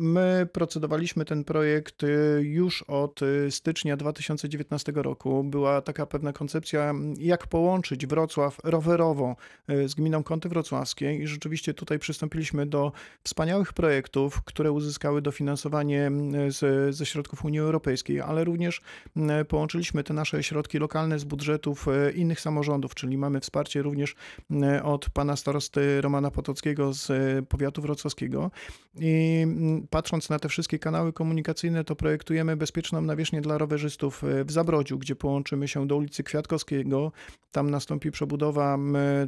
[0.01, 2.03] My procedowaliśmy ten projekt
[2.41, 5.45] już od stycznia 2019 roku.
[5.45, 9.37] Była taka pewna koncepcja, jak połączyć Wrocław rowerowo
[9.87, 12.93] z gminą Kąty Wrocławskie i rzeczywiście tutaj przystąpiliśmy do
[13.25, 16.11] wspaniałych projektów, które uzyskały dofinansowanie
[16.49, 18.81] z, ze środków Unii Europejskiej, ale również
[19.49, 24.15] połączyliśmy te nasze środki lokalne z budżetów innych samorządów, czyli mamy wsparcie również
[24.83, 27.09] od pana starosty Romana Potockiego z
[27.49, 28.51] powiatu wrocławskiego
[29.01, 29.47] i
[29.91, 35.17] patrząc na te wszystkie kanały komunikacyjne, to projektujemy bezpieczną nawierzchnię dla rowerzystów w Zabrodziu, gdzie
[35.17, 37.13] połączymy się do ulicy Kwiatkowskiego.
[37.53, 38.79] Tam nastąpi przebudowa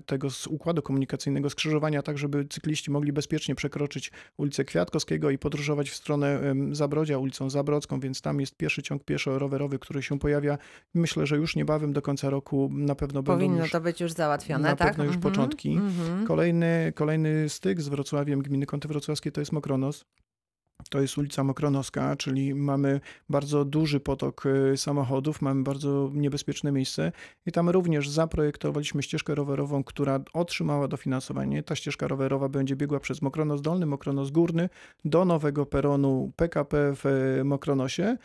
[0.06, 5.94] tego układu komunikacyjnego, skrzyżowania, tak żeby cykliści mogli bezpiecznie przekroczyć ulicę Kwiatkowskiego i podróżować w
[5.94, 10.58] stronę Zabrodzia, ulicą Zabrodzką, więc tam jest pierwszy ciąg pieszo-rowerowy, który się pojawia.
[10.94, 14.12] Myślę, że już niebawem do końca roku na pewno Powinno będą już, to być już
[14.12, 14.88] załatwione, na tak?
[14.88, 15.72] pewno już Mhm, początki.
[15.72, 16.26] mhm.
[16.26, 20.04] Kolejny, kolejny styk z Wrocławiem gminy Kąty Wrocławskie to jest Mokronos.
[20.90, 27.12] To jest ulica Mokronowska, czyli mamy bardzo duży potok y, samochodów, mamy bardzo niebezpieczne miejsce
[27.46, 31.62] i tam również zaprojektowaliśmy ścieżkę rowerową, która otrzymała dofinansowanie.
[31.62, 34.68] Ta ścieżka rowerowa będzie biegła przez Mokronos Dolny, Mokronos Górny
[35.04, 37.06] do nowego peronu PKP w
[37.40, 38.16] y, Mokronosie.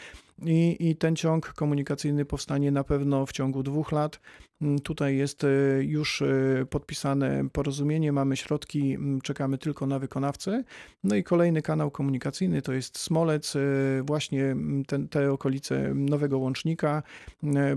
[0.41, 4.19] I, I ten ciąg komunikacyjny powstanie na pewno w ciągu dwóch lat.
[4.61, 10.63] Mm, Tutaj jest y, już y, podpisane porozumienie, mamy środki, mm, czekamy tylko na wykonawcę.
[11.03, 16.37] No i kolejny kanał komunikacyjny to jest Smolec, y, właśnie mm, ten, te okolice nowego
[16.37, 17.03] łącznika.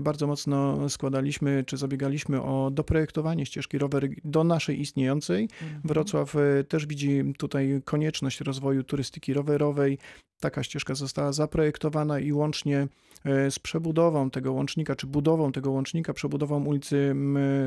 [0.01, 5.49] Bardzo mocno składaliśmy czy zabiegaliśmy o doprojektowanie ścieżki rower do naszej istniejącej.
[5.83, 9.97] Wrocław y, też widzi tutaj konieczność rozwoju turystyki rowerowej.
[10.39, 12.87] Taka ścieżka została zaprojektowana i łącznie
[13.25, 17.15] e, z przebudową tego łącznika, czy budową tego łącznika, przebudową ulicy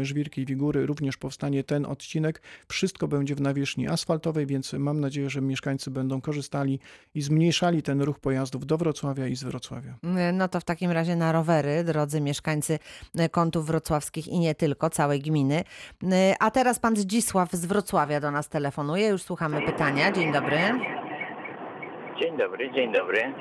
[0.03, 2.43] Żwirki i Wigury również powstanie ten odcinek.
[2.69, 6.79] Wszystko będzie w nawierzchni asfaltowej, więc mam nadzieję, że mieszkańcy będą korzystali
[7.15, 9.95] i zmniejszali ten ruch pojazdów do Wrocławia i z Wrocławia.
[10.33, 12.79] No to w takim razie na rowery, drodzy mieszkańcy
[13.15, 15.65] e, kątów wrocławskich i nie tylko, całej gminy.
[16.13, 19.09] E, A teraz pan Zdzisław z Wrocławia do nas telefonuje.
[19.09, 20.13] Już słuchamy pytania.
[20.13, 20.59] Dzień dobry.
[22.21, 23.33] Dzień dobry, dzień dobry.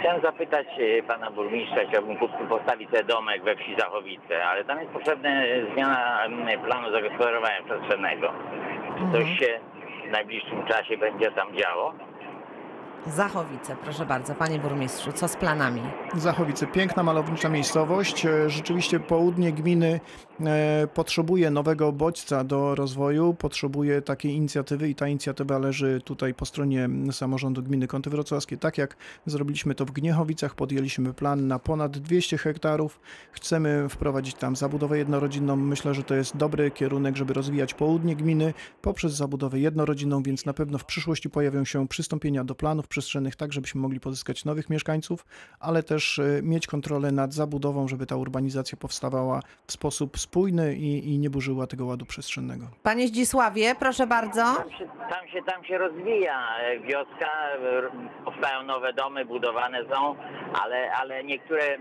[0.00, 4.78] Chciałem zapytać e, pana burmistrza, chciałbym kup- postawić sobie domek we wsi Zachowice, ale tam
[4.80, 8.32] jest potrzebna e, zmiana m, planu zagospodarowania przestrzennego.
[8.98, 9.60] Czy coś się
[10.08, 11.94] w najbliższym czasie będzie tam działo?
[13.06, 14.34] Zachowice, proszę bardzo.
[14.34, 15.82] Panie burmistrzu, co z planami?
[16.14, 18.26] Zachowice, piękna, malownicza miejscowość.
[18.26, 20.00] E, Rzeczywiście południe gminy
[20.94, 26.88] potrzebuje nowego bodźca do rozwoju, potrzebuje takiej inicjatywy i ta inicjatywa leży tutaj po stronie
[27.12, 28.56] samorządu gminy Kąty Wrocławskie.
[28.56, 28.96] Tak jak
[29.26, 33.00] zrobiliśmy to w Gniechowicach, podjęliśmy plan na ponad 200 hektarów.
[33.32, 35.56] Chcemy wprowadzić tam zabudowę jednorodzinną.
[35.56, 40.52] Myślę, że to jest dobry kierunek, żeby rozwijać południe gminy poprzez zabudowę jednorodzinną, więc na
[40.52, 45.26] pewno w przyszłości pojawią się przystąpienia do planów przestrzennych, tak żebyśmy mogli pozyskać nowych mieszkańców,
[45.60, 51.14] ale też e, mieć kontrolę nad zabudową, żeby ta urbanizacja powstawała w sposób spójny i,
[51.14, 52.64] i nie burzyła tego ładu przestrzennego.
[52.82, 54.40] Panie Zdzisławie, proszę bardzo.
[54.42, 57.90] Tam się, tam się, tam się rozwija e, wioska, r-
[58.24, 60.16] powstają nowe domy, budowane są,
[60.62, 61.78] ale, ale niektóre e,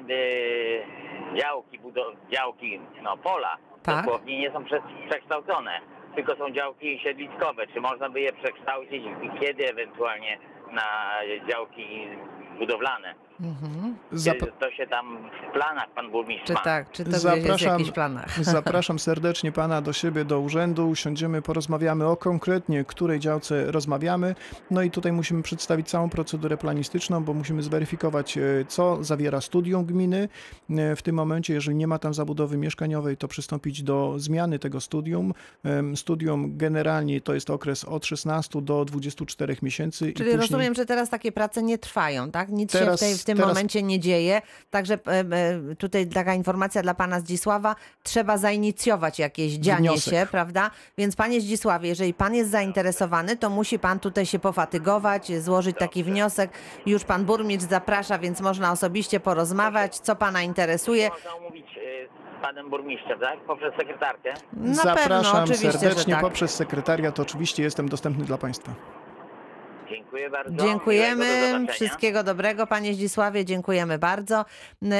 [1.38, 4.06] działki, budo, działki, no pola, Tak.
[4.06, 5.82] dosłownie nie są prze, przekształcone,
[6.16, 7.68] tylko są działki siedliskowe.
[7.68, 10.38] Czy można by je przekształcić i kiedy ewentualnie
[10.72, 10.88] na
[11.50, 12.08] działki
[12.60, 13.16] budowlane?
[13.42, 13.96] Mhm.
[14.14, 15.18] Zap- Czy to się tam
[15.50, 16.60] w planach pan burmistrz Czy ma?
[16.62, 18.44] tak, czy to gdzieś jest w jakichś planach?
[18.44, 20.90] zapraszam serdecznie pana do siebie, do urzędu.
[20.90, 24.36] Usiądziemy, porozmawiamy o konkretnie, której działce rozmawiamy.
[24.72, 29.86] No i tutaj musimy przedstawić całą procedurę planistyczną, bo musimy zweryfikować, e, co zawiera studium
[29.86, 30.30] gminy.
[30.70, 34.82] E, W tym momencie, jeżeli nie ma tam zabudowy mieszkaniowej, to przystąpić do zmiany tego
[34.82, 35.34] studium.
[35.96, 40.10] Studium generalnie to jest okres od 16 do 24 miesięcy.
[40.10, 40.42] i Czyli później...
[40.42, 42.50] rozumiem, że teraz takie prace nie trwają, tak?
[42.50, 44.42] Nic Teraz- się w, tej, w tym teraz- momencie nie dzieje.
[44.70, 45.20] Także e,
[45.72, 47.76] e, tutaj taka informacja dla pana Zdzisława.
[48.04, 50.14] Trzeba zainicjować jakieś dzianie Wniosek.
[50.14, 50.72] się, prawda?
[50.98, 56.04] Więc panie Zdzisławie, jeżeli pan jest zainteresowany, to musi pan tutaj się pofatygować, złożyć taki
[56.04, 56.52] wniosek.
[56.86, 61.10] Już pan burmistrz zaprasza, więc można osobiście porozmawiać, co pana interesuje.
[62.38, 63.40] Z panem burmistrzem, tak?
[63.40, 64.34] Poprzez sekretarkę?
[64.54, 66.22] Na Zapraszam pewno, oczywiście, serdecznie że tak.
[66.22, 67.20] poprzez sekretariat.
[67.20, 68.72] Oczywiście jestem dostępny dla państwa.
[69.90, 70.52] Dziękuję bardzo.
[70.52, 71.26] Do Dziękujemy.
[71.42, 71.74] zobaczenia.
[71.74, 73.46] Wszystkiego dobrego, panie Zdzisławie.
[73.46, 74.46] Dziękujemy bardzo.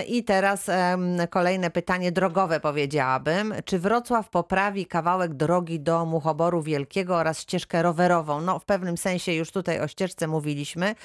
[0.08, 3.54] I teraz em, kolejne pytanie drogowe powiedziałabym.
[3.66, 8.42] Czy Wrocław poprawi kawałek drogi do Muchoboru Wielkiego oraz ścieżkę rowerową?
[8.42, 10.96] No w pewnym sensie już tutaj o ścieżce mówiliśmy.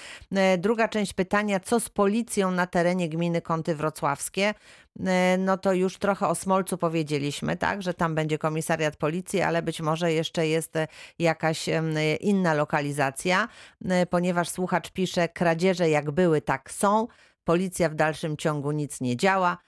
[0.59, 1.61] Druga część pytania.
[1.61, 4.55] Co z policją na terenie gminy Kąty Wrocławskie?
[5.01, 9.63] E, No to już trochę o Smolcu powiedzieliśmy, tak, że tam będzie komisariat policji, ale
[9.63, 13.49] być może jeszcze jest e, jakaś em, inna lokalizacja,
[13.85, 17.07] e, ponieważ słuchacz pisze, kradzieże jak były, tak są,
[17.45, 19.59] policja w dalszym ciągu nic nie działa,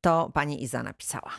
[0.00, 1.30] to pani Iza napisała.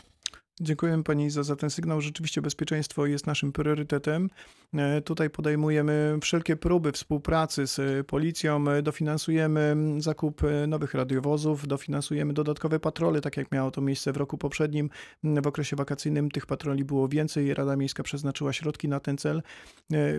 [0.62, 2.02] Dziękujemy Pani za ten sygnał.
[2.02, 4.30] Rzeczywiście bezpieczeństwo jest naszym priorytetem.
[4.74, 12.34] E, Tutaj podejmujemy wszelkie próby współpracy z e, policją, e, dofinansujemy zakup nowych radiowozów, dofinansujemy
[12.34, 14.90] dodatkowe patrole, tak jak miało to miejsce w roku poprzednim.
[15.24, 19.42] W okresie wakacyjnym tych patroli było więcej, Rada Miejska przeznaczyła środki na ten cel,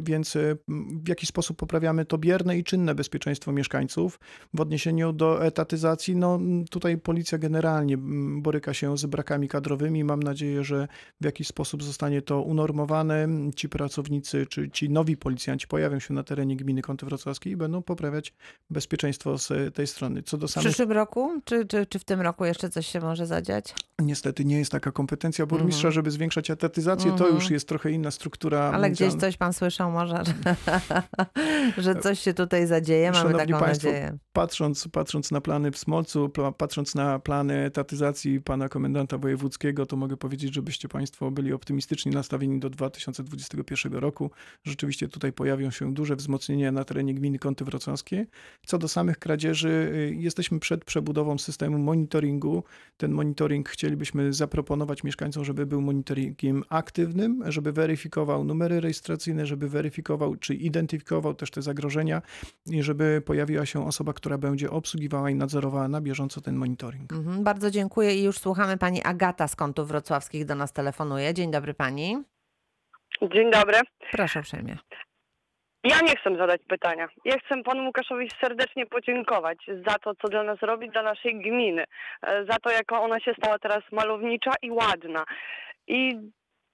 [0.03, 0.38] więc
[1.05, 4.20] w jaki sposób poprawiamy to bierne i czynne bezpieczeństwo mieszkańców.
[4.55, 6.38] W odniesieniu do etatyzacji, no
[6.70, 7.96] tutaj policja generalnie
[8.40, 10.05] boryka się z brakami kadrowymi.
[10.05, 10.88] Mam nadzieję, że
[11.20, 13.28] w jakiś sposób zostanie to unormowane.
[13.56, 17.82] Ci pracownicy, czy ci nowi policjanci pojawią się na terenie gminy Kąty Wrocławskiej i będą
[17.82, 18.34] poprawiać
[18.70, 20.22] bezpieczeństwo z tej strony.
[20.22, 23.00] Co do W samych przyszłym roku, czy, czy, czy w tym roku jeszcze coś się
[23.00, 23.74] może zadziać?
[23.98, 25.92] Niestety nie jest taka kompetencja burmistrza, Mhm.
[25.94, 27.06] żeby zwiększać etatyzację.
[27.10, 27.34] To Mhm.
[27.34, 28.60] już jest trochę inna struktura.
[28.74, 30.32] Ale gdzieś coś pan słyszał może, że,
[31.82, 34.18] że coś się tutaj zadzieje, mamy Szanowni taką Państwo, nadzieję.
[34.32, 40.15] Patrząc, patrząc na plany w Smolcu, patrząc na plany etatyzacji pana komendanta wojewódzkiego, to mogę
[40.16, 44.31] powiedzieć, żebyście Państwo byli optymistycznie nastawieni do 2021 roku.
[44.64, 48.26] Rzeczywiście tutaj pojawią się duże wzmocnienia na terenie gminy Kąty Wrocławskie.
[48.66, 52.64] Co do samych kradzieży, y, jesteśmy przed przebudową systemu monitoringu.
[52.96, 60.37] Ten monitoring chcielibyśmy zaproponować mieszkańcom, żeby był monitoringiem aktywnym, żeby weryfikował numery rejestracyjne, żeby weryfikował
[60.37, 62.22] czy identyfikował też te zagrożenia
[62.66, 67.12] i żeby pojawiła się osoba, która będzie obsługiwała i nadzorowała na bieżąco ten monitoring.
[67.12, 70.05] Mhm, bardzo dziękuję i już słuchamy pani Agata z kątów wrocławskich
[70.44, 71.34] do nas telefonuje.
[71.34, 72.16] Dzień dobry pani.
[73.22, 73.78] Dzień dobry.
[74.12, 74.76] Proszę uprzejmie.
[75.84, 77.08] Ja nie chcę zadać pytania.
[77.24, 81.84] Ja chcę panu Łukaszowi serdecznie podziękować za to, co dla nas robi, dla naszej gminy.
[82.22, 85.24] E, Za to, jaka ona się stała teraz malownicza i ładna.
[85.86, 86.12] I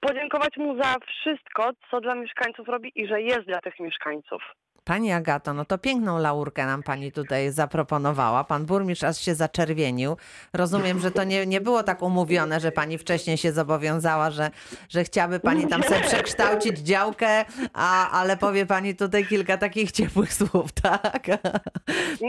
[0.00, 4.42] podziękować mu za wszystko, co dla mieszkańców robi i że jest dla tych mieszkańców.
[4.84, 8.44] Pani Agato, no to piękną laurkę nam pani tutaj zaproponowała.
[8.44, 10.16] Pan burmistrz aż się zaczerwienił.
[10.52, 14.50] Rozumiem, że to nie, nie było tak umówione, że pani wcześniej się zobowiązała, że,
[14.88, 20.34] że chciałaby pani tam sobie przekształcić działkę, a, ale powie pani tutaj kilka takich ciepłych
[20.34, 21.26] słów, tak?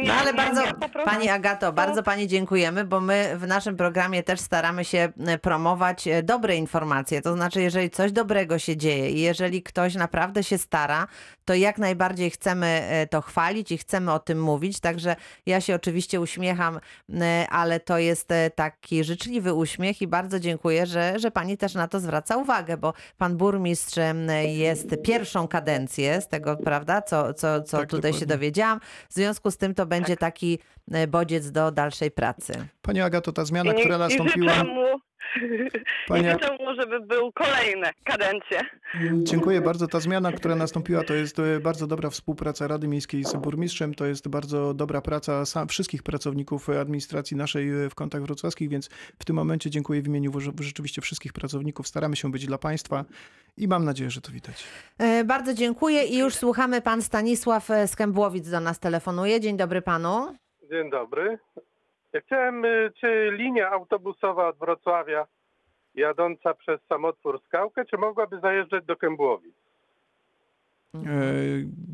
[0.05, 0.61] No ale bardzo,
[1.05, 5.11] pani Agato, bardzo pani dziękujemy, bo my w naszym programie też staramy się
[5.41, 7.21] promować e, dobre informacje.
[7.21, 11.07] To znaczy, jeżeli coś dobrego się dzieje i jeżeli ktoś naprawdę się stara,
[11.45, 15.61] to jak najbardziej chcemy chcemy e, to chwalić i chcemy o tym mówić, także ja
[15.61, 16.79] się oczywiście uśmiecham,
[17.21, 21.73] e, ale to jest e, taki życzliwy uśmiech i bardzo dziękuję, że, że pani też
[21.73, 23.99] na to zwraca uwagę, bo pan burmistrz
[24.45, 28.35] jest pierwszą kadencję z tego, prawda, co, co, co Tak, tutaj się dokładnie.
[28.35, 28.79] dowiedziałam.
[29.09, 30.59] W związku z tym to będzie taki
[30.91, 32.53] e, bodziec do dalszej pracy.
[32.81, 34.53] Pani Agato, ta zmiana, I, która I nastąpiła...
[36.07, 38.61] Pani- i życzę mu, żeby był kolejne kadencje.
[39.23, 39.87] Dziękuję bardzo.
[39.87, 43.93] Ta zmiana, która nastąpiła, to jest e, bardzo dobra współpraca Rady Miejskiej z burmistrzem.
[43.93, 48.89] To jest bardzo dobra praca sam, wszystkich pracowników administracji naszej e, w kątach wrocławskich, więc
[49.19, 51.87] w tym momencie dziękuję w imieniu rzeczywiście wszystkich pracowników.
[51.87, 53.05] Staramy się być dla Państwa
[53.57, 54.63] i mam nadzieję, że to widać.
[54.97, 56.81] E, Bardzo dziękuję i już słuchamy.
[56.81, 59.39] Pan Stanisław z Kębłowic do nas telefonuje.
[59.39, 60.35] Dzień dobry panu.
[60.71, 61.37] Dzień dobry.
[62.19, 65.27] Chciałem, y, czy linia autobusowa od Wrocławia
[65.95, 69.62] jadąca przez samotwór Skałkę, czy mogłaby zajeżdżać do Kębłowic?
[70.95, 71.33] E,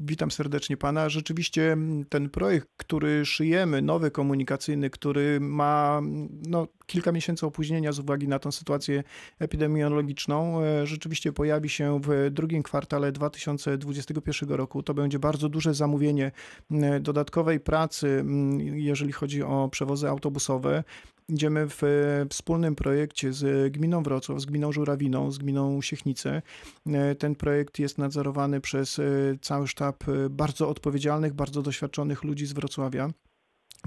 [0.06, 1.10] Witam serdecznie pana.
[1.10, 7.91] Rzeczywiście m, ten projekt, który szyjemy, nowy komunikacyjny, który ma m, no, kilka miesięcy opóźnienia
[7.91, 9.04] z uwagi na tą sytuację
[9.39, 14.84] epidemiologiczną, e, rzeczywiście pojawi się w drugim kwartale 2021 roku.
[14.84, 16.32] To będzie bardzo duże zamówienie
[16.72, 18.26] m, dodatkowej pracy,
[18.74, 20.84] jeżeli chodzi o przewozy autobusowe.
[21.30, 21.88] Idziemy w e,
[22.30, 26.42] wspólnym projekcie z gminą Wrocław, z gminą Żurawiną, z gminą Siechnice.
[26.88, 29.04] E, Ten projekt jest nadzorowany przez e,
[29.42, 33.08] cały sztab e, bardzo odpowiedzialnych, bardzo doświadczonych ludzi z Wrocławia.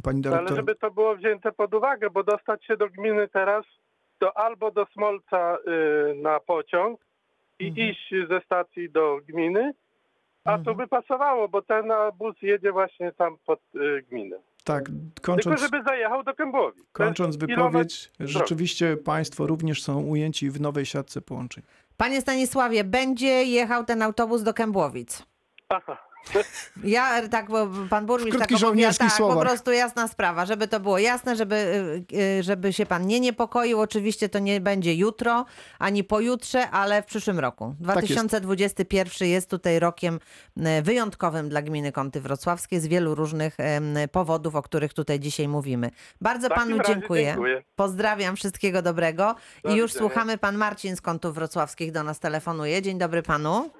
[0.03, 0.57] Pani Ale dyrektor.
[0.57, 3.65] żeby to było wzięte pod uwagę, bo dostać się do gminy teraz,
[4.19, 7.01] to albo do Smolca y, na pociąg
[7.59, 7.89] i Mhm.
[7.91, 9.73] iść ze stacji do gminy,
[10.45, 11.85] a to by pasowało, bo ten
[12.19, 14.37] bus jedzie właśnie tam pod y, gminę.
[14.65, 18.33] Tak, Tylko kończąc, żeby zajechał do jest kończąc wypowiedź, drogi.
[18.33, 21.65] rzeczywiście Państwo również są ujęci w nowej siatce połączeń.
[21.97, 25.23] Panie Stanisławie, będzie jechał ten autobus do Kębłowic.
[25.69, 26.12] Aha.
[26.85, 30.99] Ja tak, bo pan burmistrz tak opowiada, tak, po prostu jasna sprawa, żeby to było
[30.99, 31.57] jasne, żeby,
[32.13, 33.81] y, y, żeby się pan nie niepokoił.
[33.81, 35.45] Oczywiście to nie będzie jutro,
[35.79, 37.75] ani pojutrze, ale w przyszłym roku.
[37.87, 38.13] Tak jest.
[38.13, 40.19] 2021 jest tutaj rokiem
[40.57, 43.57] y, wyjątkowym dla gminy Kąty Wrocławskie z wielu różnych
[44.13, 45.91] powodów, o których tutaj dzisiaj mówimy.
[46.21, 47.25] Bardzo panu dziękuję.
[47.25, 47.63] dziękuję.
[47.77, 49.35] Pozdrawiam, wszystkiego dobrego.
[49.65, 50.09] Do I już widzenia.
[50.09, 52.83] słuchamy, pan Marcin z Kątów Wrocławskich do nas telefonuje.
[52.83, 53.71] Dzień dobry panu.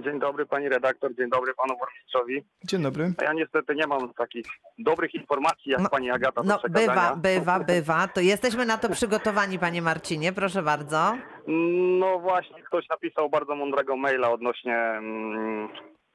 [0.00, 2.44] Dzień dobry pani redaktor, dzień dobry panu burmistrzowi.
[2.64, 3.12] Dzień dobry.
[3.18, 4.46] A ja niestety nie mam takich
[4.78, 8.08] dobrych informacji jak pani Agata No bywa, bywa, bywa.
[8.08, 10.32] To jesteśmy na to przygotowani, panie Marcinie.
[10.32, 11.16] Proszę bardzo.
[11.98, 15.68] No właśnie, ktoś napisał bardzo mądrego maila odnośnie mm,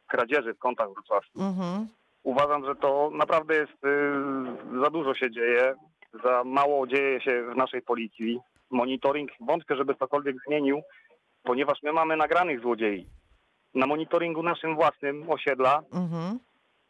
[0.07, 1.41] kradzieży w kontach wrocławskich.
[1.41, 1.87] Mhm.
[2.23, 5.75] Uważam, że to naprawdę jest, y, za dużo się dzieje,
[6.23, 8.39] za mało dzieje się w naszej policji.
[8.69, 10.81] Monitoring, wątpię, żeby cokolwiek zmienił,
[11.43, 13.16] ponieważ my mamy nagranych złodziei
[13.75, 16.39] na monitoringu naszym własnym osiedla Mhm.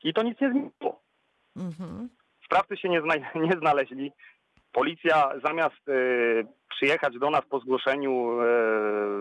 [0.03, 1.01] i to nic nie zmieniło.
[1.55, 2.09] Mhm.
[2.45, 3.13] Sprawcy się nie, zna,
[3.45, 4.11] nie znaleźli.
[4.71, 5.93] Policja zamiast e,
[6.69, 8.45] przyjechać do nas po zgłoszeniu e,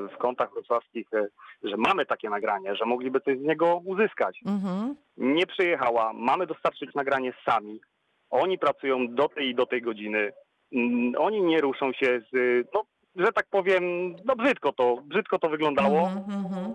[0.09, 1.27] w kątach wrocławskich, e,
[1.63, 4.97] że mamy takie nagranie, że mogliby coś z niego uzyskać, Mhm.
[5.17, 6.13] nie przyjechała.
[6.13, 7.81] Mamy dostarczyć nagranie sami.
[8.31, 10.33] Oni pracują do tej i do tej godziny.
[10.73, 12.83] Mm, Oni nie ruszą się z, no,
[13.17, 16.01] że tak powiem, no brzydko to, brzydko to wyglądało.
[16.09, 16.75] Mhm.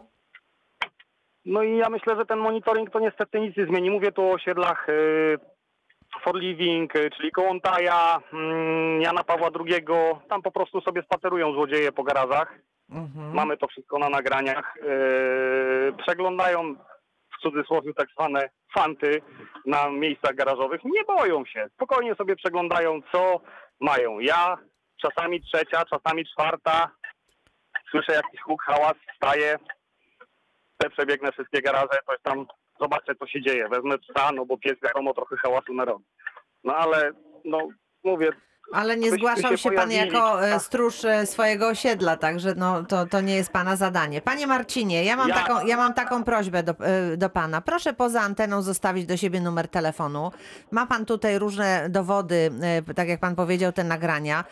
[1.45, 3.89] No i ja myślę, że ten monitoring to niestety nic nie zmieni.
[3.89, 5.37] Mówię tu o osiedlach y,
[6.23, 9.85] For Living, y, czyli Kołątaja, mm, Jana Pawła II.
[10.29, 12.59] Tam po prostu sobie spacerują złodzieje po garażach.
[12.89, 13.33] Mhm.
[13.33, 14.77] Mamy to wszystko na nagraniach.
[14.77, 16.75] Y, przeglądają
[17.37, 19.21] w cudzysłowie tak zwane fanty
[19.65, 20.81] na miejscach garażowych.
[20.83, 21.67] Nie boją się.
[21.73, 23.39] Spokojnie sobie przeglądają, co
[23.79, 24.19] mają.
[24.19, 24.57] Ja
[25.01, 26.91] czasami trzecia, czasami czwarta.
[27.91, 29.57] Słyszę jakiś huk, hałas, wstaję,
[30.89, 32.45] przebiegnę wszystkie garaże, coś tam
[32.79, 33.69] zobaczę, co się dzieje.
[33.69, 36.05] Wezmę psa, no bo pies wiadomo trochę hałasu narobi.
[36.63, 37.11] No ale,
[37.45, 37.67] no
[38.03, 38.31] mówię...
[38.73, 40.13] Ale nie zgłaszał się pan pojawili.
[40.13, 44.21] jako e, stróż e, swojego osiedla, także no, to, to nie jest pana zadanie.
[44.21, 47.61] Panie Marcinie, ja mam, Ja- taką, ja mam taką prośbę do, e, do pana.
[47.61, 50.31] Proszę poza anteną zostawić do siebie numer telefonu.
[50.71, 52.51] Ma pan tutaj różne dowody,
[52.95, 54.43] tak jak pan powiedział, te nagrania.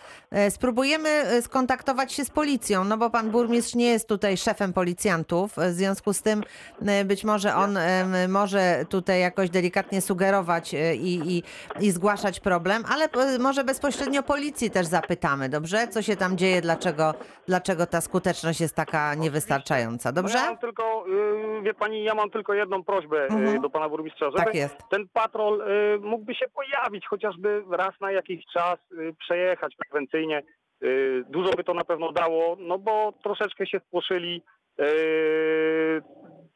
[0.50, 1.10] Spróbujemy
[1.42, 5.52] skontaktować się z policją, no bo pan burmistrz nie jest tutaj szefem policjantów.
[5.58, 6.44] W związku z tym
[7.06, 7.80] być może on
[8.28, 11.44] może tutaj jakoś delikatnie sugerować i, i,
[11.80, 15.88] i zgłaszać problem, ale może bezpośrednio policji też zapytamy, dobrze?
[15.88, 17.14] Co się tam dzieje, dlaczego,
[17.48, 20.38] dlaczego ta skuteczność jest taka niewystarczająca, No dobrze?
[20.38, 21.06] ja mam tylko,
[21.60, 23.62] y, wie pani, ja mam tylko jedną prośbę y, Mhm.
[23.62, 24.78] do pana burmistrza, żeby Tak jest.
[24.90, 30.44] ten patrol y, mógłby się pojawić chociażby raz na jakiś czas, y, przejechać frekwencyjnie.
[30.84, 34.42] Y, Dużo by to na pewno dało, no bo troszeczkę się spłoszyli.
[34.80, 36.02] Y,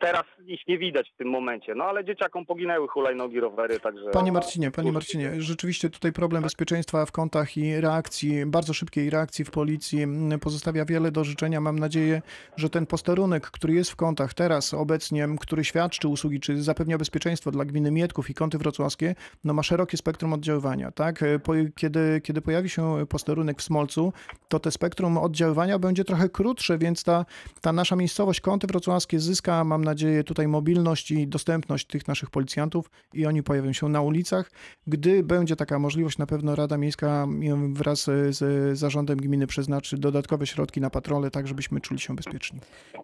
[0.04, 1.76] teraz ich nie widać w tym momencie.
[1.76, 4.10] No ale dzieciakom poginęły hulajnogi, rowery, także...
[4.12, 9.46] Panie Marcinie, panie Marcinie, rzeczywiście tutaj problem bezpieczeństwa w kątach i reakcji, bardzo szybkiej reakcji
[9.46, 10.08] w policji
[10.42, 11.62] pozostawia wiele do życzenia.
[11.62, 12.22] Mam nadzieję,
[12.56, 17.52] że ten posterunek, który jest w kątach teraz obecnie, który świadczy usługi, czy zapewnia bezpieczeństwo
[17.52, 21.24] dla gminy Mietków i kąty wrocławskie, no ma szerokie spektrum oddziaływania, tak?
[21.24, 21.40] E,
[21.76, 24.14] kiedy, kiedy pojawi się posterunek w Smolcu,
[24.48, 27.26] to te spektrum oddziaływania będzie trochę krótsze, więc ta,
[27.62, 29.93] ta nasza miejscowość, kąty wrocławskie zyska, mam nadzieję,
[30.26, 34.52] tutaj mobilność i dostępność tych naszych policjantów i oni pojawią się na ulicach.
[34.88, 37.28] Gdy będzie taka możliwość, na pewno Rada Miejska
[37.74, 42.60] wraz z zarządem gminy przeznaczy dodatkowe środki na patrole, tak żebyśmy czuli się bezpieczni.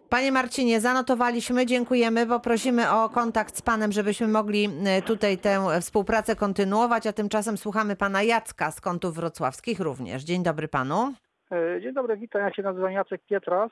[0.08, 5.80] Panie Marcinie, zanotowaliśmy, dziękujemy, bo prosimy o kontakt z panem, żebyśmy mogli e, tutaj tę
[5.80, 10.22] współpracę kontynuować, a tymczasem słuchamy pana Jacka z kątów wrocławskich również.
[10.22, 11.14] Dzień dobry panu.
[11.52, 12.42] E, Dzień dobry, witam.
[12.42, 13.70] Ja się nazywam Jacek Pietras.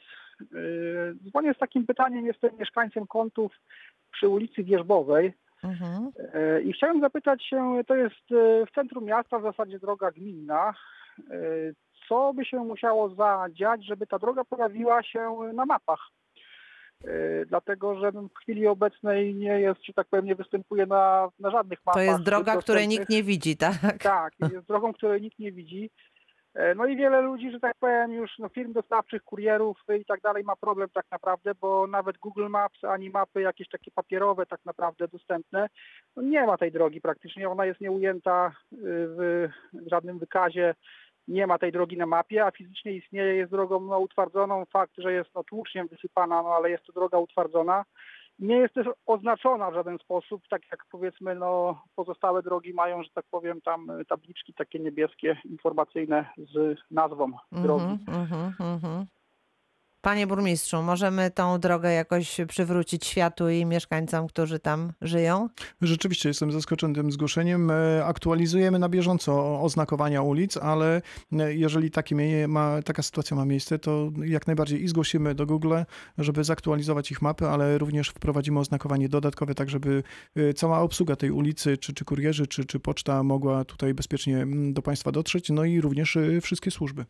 [1.29, 2.27] Dzwonię z takim pytaniem.
[2.27, 3.53] Jestem mieszkańcem kątów
[4.13, 5.33] przy ulicy Wierzbowej
[5.63, 6.11] Mhm.
[6.35, 10.75] E, i chciałem zapytać się, to jest e, w centrum miasta, w zasadzie droga gminna.
[12.09, 16.01] Co by się musiało zadziać, żeby ta droga pojawiła się na mapach?
[17.47, 21.79] Dlatego, że w chwili obecnej nie jest, że tak powiem, nie występuje na, na żadnych
[21.87, 21.95] mapach.
[21.95, 23.75] To jest droga, której nikt nie widzi, tak?
[24.03, 25.91] Tak, jest drogą, której nikt nie widzi.
[26.59, 30.21] E, No i wiele ludzi, że tak powiem, już no, firm dostawczych, kurierów i tak
[30.21, 34.61] dalej ma problem tak naprawdę, bo nawet Google Maps ani mapy jakieś takie papierowe tak
[34.65, 35.69] naprawdę dostępne,
[36.17, 39.49] no nie ma tej drogi praktycznie, ona jest nieujęta y, w
[39.87, 40.75] żadnym wykazie,
[41.29, 45.13] nie ma tej drogi na mapie, a fizycznie istnieje, jest drogą no, utwardzoną, fakt, że
[45.13, 47.85] jest no, tłuczniem wysypana, no ale jest to droga utwardzona.
[48.39, 53.09] Nie jest też oznaczona w żaden sposób, tak jak powiedzmy no, pozostałe drogi mają, że
[53.15, 57.85] tak powiem, tam y, tabliczki takie niebieskie, informacyjne z nazwą drogi.
[57.85, 59.07] Mhm, mhm, mhm.
[60.01, 65.49] Panie burmistrzu, możemy tą drogę jakoś przywrócić światu i mieszkańcom, którzy tam żyją?
[65.81, 67.71] Rzeczywiście jestem zaskoczony tym zgłoszeniem.
[67.71, 71.91] E, Aktualizujemy na bieżąco oznakowania ulic, ale e, jeżeli
[72.49, 75.75] ma, taka sytuacja ma miejsce, to jak najbardziej i zgłosimy do Google,
[76.19, 80.03] żeby zaktualizować ich mapy, ale również wprowadzimy oznakowanie dodatkowe, tak żeby
[80.37, 84.73] e, cała obsługa tej ulicy, czy, czy kurierzy, czy, czy poczta mogła tutaj bezpiecznie mm,
[84.73, 87.05] do Państwa dotrzeć, no i również wszystkie służby.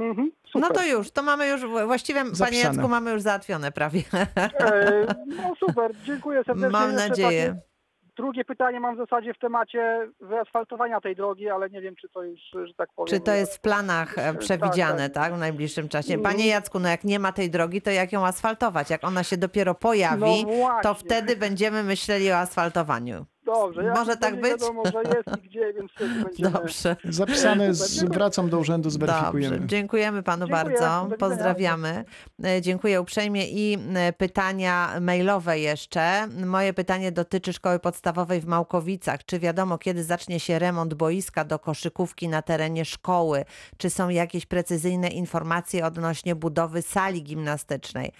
[0.00, 2.74] Mhm, No to już, to mamy już, właściwie panie Zapisane.
[2.74, 4.02] Jacku, mamy już załatwione prawie.
[4.36, 6.70] E, No super, dziękuję serdecznie.
[6.70, 7.46] Mam Jeszcze nadzieję.
[7.48, 7.70] takie
[8.16, 12.22] Drugie pytanie mam w zasadzie w temacie wyasfaltowania tej drogi, ale nie wiem, czy to
[12.22, 13.08] już, że tak powiem...
[13.08, 16.18] Czy to jest w planach e, przewidziane, tak, w najbliższym czasie?
[16.18, 18.90] Panie Jacku, no jak nie ma tej drogi, to jak ją asfaltować?
[18.90, 23.26] Jak ona się dopiero pojawi, No to wtedy będziemy myśleli o asfaltowaniu.
[23.54, 24.50] Dobrze, ja Może tak nie być?
[24.50, 26.50] wiadomo, że jest i gdzie, więc wtedy będziemy...
[26.50, 26.96] Dobrze.
[27.04, 29.56] Zapisane, z, wracam do urzędu, zweryfikujemy.
[29.56, 31.16] Dobrze, dziękujemy panu Dziękuję, bardzo.
[31.16, 32.04] Pozdrawiamy.
[32.44, 36.26] E, Dziękuję uprzejmie i e, pytania mailowe jeszcze.
[36.46, 39.24] Moje pytanie dotyczy szkoły podstawowej w Małkowicach.
[39.24, 43.44] Czy wiadomo, kiedy zacznie się remont boiska do koszykówki na terenie szkoły?
[43.76, 48.12] Czy są jakieś precyzyjne informacje odnośnie budowy sali gimnastycznej?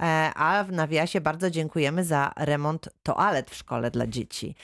[0.00, 4.54] E, A w nawiasie bardzo dziękujemy za remont toalet w szkole dla dzieci.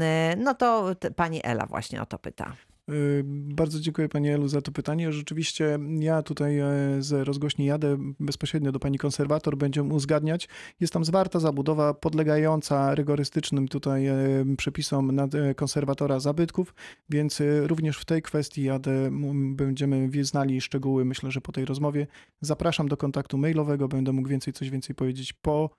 [0.00, 2.52] E, No to pani Ela właśnie o to pyta.
[2.88, 3.22] Y,
[3.58, 5.12] Bardzo dziękuję Pani Elu za to pytanie.
[5.12, 6.66] Rzeczywiście ja tutaj e,
[6.98, 10.48] z rozgłośni jadę bezpośrednio do Pani konserwator, będziemy uzgadniać.
[10.80, 14.16] Jest tam zwarta zabudowa podlegająca rygorystycznym tutaj e,
[14.56, 16.74] przepisom e, konserwatora zabytków,
[17.10, 19.10] więc również w tej kwestii jadę,
[19.54, 22.06] będziemy znali szczegóły, myślę, że po tej rozmowie.
[22.40, 25.70] Zapraszam do kontaktu mailowego, będę mógł więcej, coś więcej powiedzieć po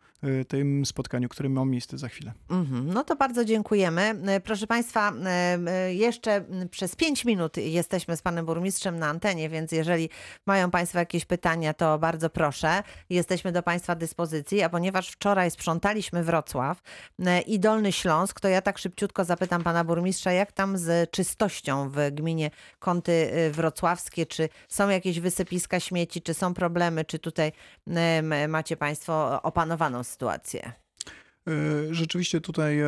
[0.48, 2.34] tym spotkaniu, które ma miejsce za chwilę.
[2.50, 4.22] Mhm, No to bardzo dziękujemy.
[4.44, 5.14] Proszę Państwa,
[5.90, 10.10] jeszcze przez 5 minut jesteśmy z Panem Burmistrzem na antenie, więc jeżeli
[10.46, 12.84] mają Państwo jakieś pytania, to bardzo proszę.
[13.10, 16.82] Jesteśmy do Państwa dyspozycji, a ponieważ wczoraj sprzątaliśmy Wrocław
[17.26, 21.90] e, i Dolny Śląsk, to ja tak szybciutko zapytam Pana Burmistrza, jak tam z czystością
[21.90, 27.52] w gminie Kąty e, Wrocławskie, czy są jakieś wysypiska śmieci, czy są problemy, czy tutaj
[27.88, 30.72] e, macie Państwo opanowaną sytuację?
[31.92, 32.80] Rzeczywiście tutaj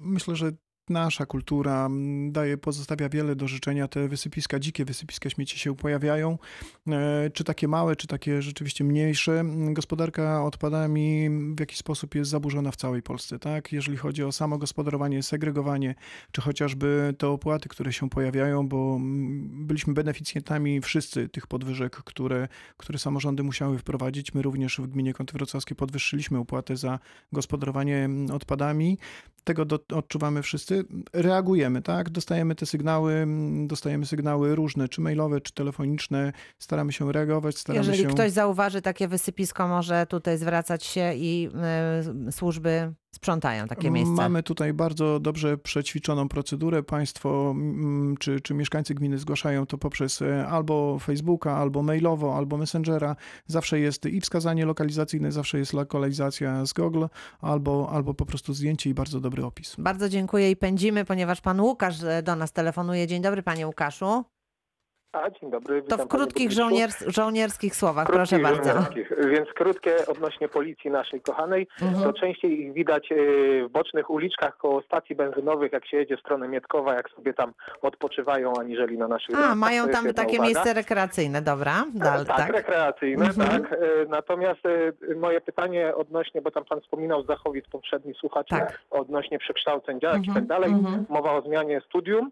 [0.00, 0.52] myślę, że
[0.90, 3.88] nasza kultura mm, daje, pozostawia wiele do życzenia.
[3.88, 6.38] Te wysypiska, dzikie wysypiska śmieci się pojawiają.
[6.88, 9.40] E, Czy takie małe, czy takie rzeczywiście mniejsze.
[9.40, 13.72] Mm, Gospodarka odpadami w jakiś sposób jest zaburzona w całej Polsce, tak?
[13.72, 15.94] Jeżeli chodzi o samo gospodarowanie, segregowanie,
[16.32, 22.48] czy chociażby te opłaty, które się pojawiają, bo mm, byliśmy beneficjentami wszyscy tych podwyżek, które,
[22.76, 24.34] które samorządy musiały wprowadzić.
[24.34, 26.98] My również w gminie Kąty Wrocławskie podwyższyliśmy opłatę za
[27.32, 28.98] gospodarowanie odpadami.
[29.48, 30.84] Tego do, odczuwamy wszyscy.
[31.12, 32.10] Reagujemy, tak?
[32.10, 33.26] Dostajemy te sygnały,
[33.66, 36.32] dostajemy sygnały różne, czy mailowe, czy telefoniczne.
[36.58, 38.14] Staramy się reagować, staramy Jeżeli się...
[38.14, 41.48] ktoś zauważy takie wysypisko, może tutaj zwracać się i
[42.28, 44.14] y, służby sprzątają takie miejsca.
[44.14, 46.82] Mamy tutaj bardzo dobrze przećwiczoną procedurę.
[46.82, 52.56] Państwo mm, czy, czy mieszkańcy gminy zgłaszają to poprzez e, albo Facebooka, albo mailowo, albo
[52.56, 53.16] Messengera.
[53.46, 57.04] Zawsze jest i wskazanie lokalizacyjne, zawsze jest lokalizacja z Google,
[57.40, 59.76] albo, albo po prostu zdjęcie i bardzo dobry opis.
[59.78, 63.06] Bardzo dziękuję i pędzimy, ponieważ pan Łukasz e, do nas telefonuje.
[63.06, 64.24] Dzień dobry, panie Łukaszu.
[65.12, 65.82] A, dzień dobry.
[65.82, 68.70] To w krótkich żołniers- żołnierskich słowach, Krótkich proszę bardzo.
[68.72, 69.12] żołnierskich.
[69.30, 71.66] Więc krótkie odnośnie policji naszej kochanej.
[71.82, 72.02] Mhm.
[72.04, 73.14] To częściej ich widać e,
[73.64, 77.52] w bocznych uliczkach koło stacji benzynowych, jak się jedzie w stronę Mietkowa, jak sobie tam
[77.82, 80.44] odpoczywają, aniżeli na naszych A, mają tam takie uwaga.
[80.44, 81.84] miejsce rekreacyjne, dobra.
[81.94, 82.50] Dal, tak, tak.
[82.52, 83.48] rekreacyjne, Mhm.
[83.62, 83.72] tak.
[83.72, 83.76] E,
[84.08, 88.78] Natomiast e, moje pytanie odnośnie, bo tam pan wspominał Zachowic, poprzedni słuchacz, Tak.
[88.90, 90.70] odnośnie przekształceń działek i Mhm, tak dalej.
[90.70, 91.06] mhm.
[91.08, 92.30] Mowa o zmianie studium.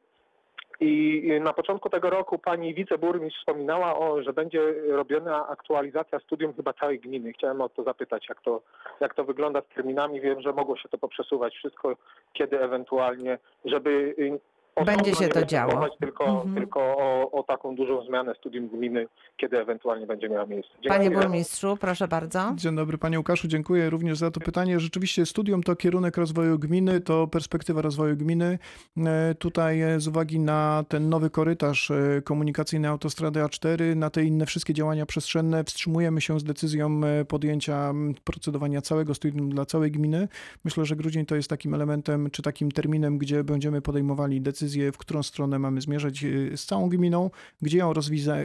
[0.81, 6.73] I na początku tego roku pani wiceburmistrz wspominała, o, że będzie robiona aktualizacja studium chyba
[6.73, 7.33] całej gminy.
[7.33, 8.63] Chciałem o to zapytać, jak to,
[9.01, 10.21] jak to wygląda z terminami.
[10.21, 11.97] Wiem, że mogło się to poprzesuwać wszystko,
[12.33, 14.39] kiedy ewentualnie, żeby y,
[14.85, 15.89] Będzie się to działo.
[16.01, 16.55] Tylko, Mhm.
[16.55, 19.07] tylko o, o taką dużą zmianę studium gminy,
[19.37, 20.73] kiedy ewentualnie będzie miała miejsce.
[20.89, 21.27] Panie Dziękuję.
[21.27, 22.53] burmistrzu, proszę bardzo.
[22.55, 24.81] Dzień dobry panie Łukaszu, dziękuję również za to pytanie.
[24.81, 28.59] Rzeczywiście studium to kierunek rozwoju gminy, to perspektywa rozwoju gminy.
[29.07, 34.47] E, Tutaj z uwagi na ten nowy korytarz e, komunikacyjny autostrady A4, na te inne
[34.47, 37.93] wszystkie działania przestrzenne, wstrzymujemy się z decyzją e, podjęcia
[38.25, 40.29] procedowania całego studium dla całej gminy.
[40.65, 44.99] Myślę, że grudzień to jest takim elementem, czy takim terminem, gdzie będziemy podejmowali decyzję, w
[44.99, 47.31] którą stronę mamy zmierzać e, z całą gminą,
[47.63, 47.93] gdzie ją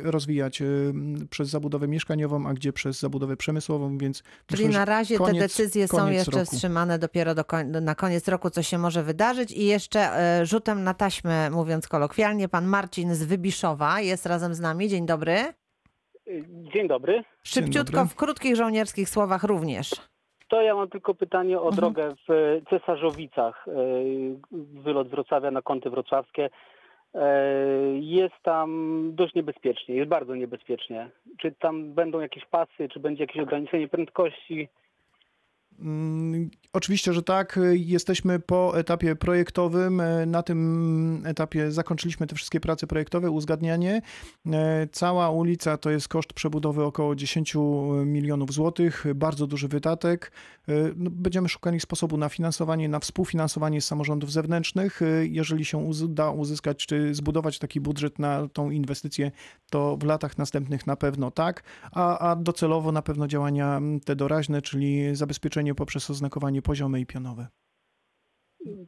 [0.03, 5.17] rozwijać m, przez zabudowę mieszkaniową, a gdzie przez zabudowę przemysłową, więc Czyli myślę, na razie
[5.17, 6.45] te koniec- decyzje są jeszcze roku.
[6.45, 9.51] wstrzymane dopiero do koń- na koniec roku, co się może wydarzyć.
[9.51, 9.99] I jeszcze
[10.39, 14.89] e, rzutem na taśmę, mówiąc kolokwialnie, pan Marcin z Wybiszowa jest razem z nami.
[14.89, 15.53] Dzień dobry.
[16.74, 17.24] Dzień dobry.
[17.43, 19.91] Szybciutko, w krótkich żołnierskich słowach również.
[20.51, 21.75] To ja mam tylko pytanie o Mhm.
[21.75, 23.67] drogę w Cesarzowicach.
[23.67, 23.71] e,
[24.83, 26.49] Wylot z Wrocławia na kąty wrocławskie.
[27.15, 27.43] E,
[27.99, 28.69] Jest tam
[29.15, 31.09] dość niebezpiecznie, jest bardzo niebezpiecznie.
[31.37, 34.67] Czy tam będą jakieś pasy, czy będzie jakieś ograniczenie prędkości?
[35.82, 37.59] Mm, Oczywiście, że tak.
[37.71, 40.01] Jesteśmy po etapie projektowym.
[40.27, 44.01] Na tym etapie zakończyliśmy te wszystkie prace projektowe, uzgadnianie.
[44.51, 47.55] E, Cała ulica to jest koszt przebudowy około 10
[48.05, 50.32] milionów złotych, bardzo duży wydatek.
[50.67, 55.01] E, no, Będziemy szukali sposobu na finansowanie, na współfinansowanie z samorządów zewnętrznych.
[55.01, 59.32] E, Jeżeli się uda uzyskać czy zbudować taki budżet na tą inwestycję,
[59.69, 64.61] to w latach następnych na pewno tak, a, a docelowo na pewno działania te doraźne,
[64.61, 67.47] czyli zabezpieczenie poprzez oznakowanie poziome i pionowe.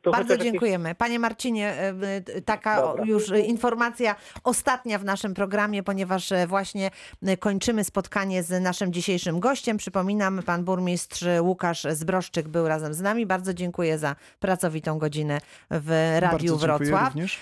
[0.01, 0.95] To Bardzo chociaż jakieś- dziękujemy.
[0.95, 3.05] Panie Marcinie, e, taka Dobra.
[3.05, 6.91] już informacja ostatnia w naszym programie, ponieważ e, właśnie
[7.39, 9.77] kończymy spotkanie z naszym dzisiejszym gościem.
[9.77, 13.25] Przypominam, pan burmistrz Łukasz Zbroszczyk był razem z nami.
[13.25, 15.39] Bardzo dziękuję za pracowitą godzinę
[15.71, 17.13] w Radiu Bardzo dziękuję Wrocław.
[17.13, 17.39] również.